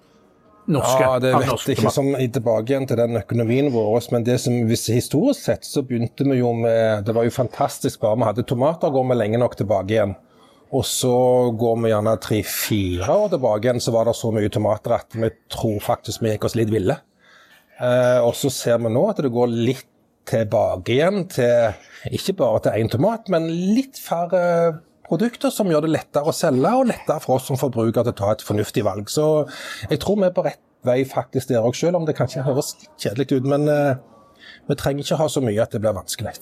Norske. 0.66 1.02
Ja, 1.02 1.16
det 1.20 1.32
vet 1.34 1.50
norske 1.50 1.74
ikke 1.74 1.90
som 1.92 2.14
i 2.16 2.26
tilbake 2.32 2.72
igjen 2.72 2.86
til 2.88 2.96
den 2.96 3.18
økonomien 3.20 3.70
vår. 3.74 4.06
Men 4.14 4.24
det 4.24 4.38
som, 4.40 4.56
hvis 4.68 4.86
historisk 4.92 5.44
sett 5.44 5.66
så 5.68 5.84
begynte 5.84 6.24
vi 6.28 6.38
jo 6.40 6.54
med 6.56 7.04
Det 7.04 7.14
var 7.16 7.26
jo 7.26 7.34
fantastisk 7.34 8.00
bare 8.04 8.20
vi 8.20 8.28
hadde 8.30 8.46
tomater, 8.48 8.92
går 8.94 9.10
vi 9.10 9.18
lenge 9.18 9.40
nok 9.42 9.58
tilbake 9.60 9.96
igjen. 9.96 10.14
Og 10.74 10.86
så 10.88 11.14
går 11.54 11.82
vi 11.82 11.90
gjerne 11.92 12.14
tre-fire 12.22 13.18
år 13.24 13.34
tilbake 13.34 13.68
igjen, 13.68 13.82
så 13.84 13.92
var 13.94 14.08
det 14.08 14.16
så 14.18 14.32
mye 14.34 14.50
tomater 14.50 14.96
at 14.96 15.14
vi 15.14 15.30
tror 15.52 15.76
faktisk 15.84 16.24
vi 16.24 16.32
gikk 16.32 16.48
oss 16.48 16.56
litt 16.58 16.72
ville. 16.72 16.96
Eh, 17.78 18.20
og 18.22 18.32
så 18.38 18.50
ser 18.54 18.80
vi 18.82 18.90
nå 18.94 19.04
at 19.10 19.20
det 19.22 19.34
går 19.34 19.52
litt 19.52 19.90
tilbake 20.24 20.94
igjen 20.94 21.26
til 21.28 22.14
ikke 22.16 22.36
bare 22.38 22.64
til 22.64 22.80
én 22.80 22.90
tomat, 22.90 23.28
men 23.32 23.46
litt 23.76 24.00
færre 24.00 24.80
produkter 25.08 25.52
som 25.54 25.70
gjør 25.70 25.86
det 25.86 25.94
lettere 25.94 26.30
å 26.30 26.34
selge, 26.34 26.72
og 26.72 26.88
lettere 26.90 27.20
for 27.22 27.38
oss 27.38 27.48
som 27.50 27.60
forbrukere 27.60 28.06
til 28.08 28.14
å 28.14 28.20
ta 28.20 28.32
et 28.34 28.44
fornuftig 28.44 28.84
valg. 28.86 29.10
Så 29.12 29.46
jeg 29.90 30.00
tror 30.02 30.20
vi 30.20 30.28
er 30.28 30.34
på 30.36 30.44
rett 30.46 30.62
vei 30.84 31.00
faktisk 31.08 31.48
der 31.52 31.64
òg, 31.64 31.76
selv 31.76 32.00
om 32.00 32.08
det 32.08 32.16
kanskje 32.18 32.44
høres 32.44 32.74
kjedelig 33.00 33.38
ut. 33.38 33.48
Men 33.48 33.68
uh, 33.70 33.96
vi 34.68 34.76
trenger 34.80 35.04
ikke 35.04 35.20
ha 35.22 35.30
så 35.32 35.42
mye 35.44 35.64
at 35.64 35.72
det 35.72 35.80
blir 35.84 35.96
vanskelig. 35.96 36.36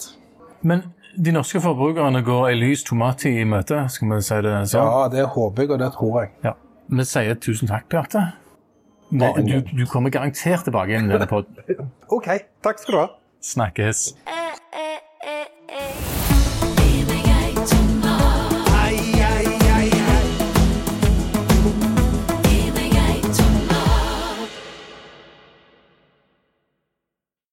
Men 0.66 0.84
de 1.14 1.34
norske 1.34 1.60
forbrukerne 1.62 2.22
går 2.26 2.50
ei 2.50 2.58
lys 2.58 2.84
tomattid 2.88 3.42
i 3.42 3.48
møte, 3.48 3.84
skal 3.92 4.14
vi 4.14 4.20
si 4.24 4.38
det 4.46 4.54
sånn? 4.72 4.86
Ja, 4.88 5.08
det 5.12 5.26
håper 5.34 5.66
jeg, 5.66 5.74
og 5.74 5.82
det 5.82 5.90
tror 5.96 6.22
jeg. 6.22 6.32
Ja. 6.46 6.54
Vi 6.92 7.06
sier 7.08 7.38
tusen 7.40 7.70
takk, 7.70 7.88
Bjarte. 7.92 8.30
Du, 9.12 9.58
du 9.60 9.84
kommer 9.90 10.12
garantert 10.12 10.64
tilbake 10.64 10.96
inn 10.96 11.10
i 11.10 11.12
denne 11.12 11.28
podden. 11.28 11.58
OK, 12.16 12.30
takk 12.64 12.80
skal 12.80 12.94
du 12.94 13.00
ha. 13.02 13.08
Snakkes. 13.44 14.06
eh, 14.24 14.54
eh. 14.72 15.01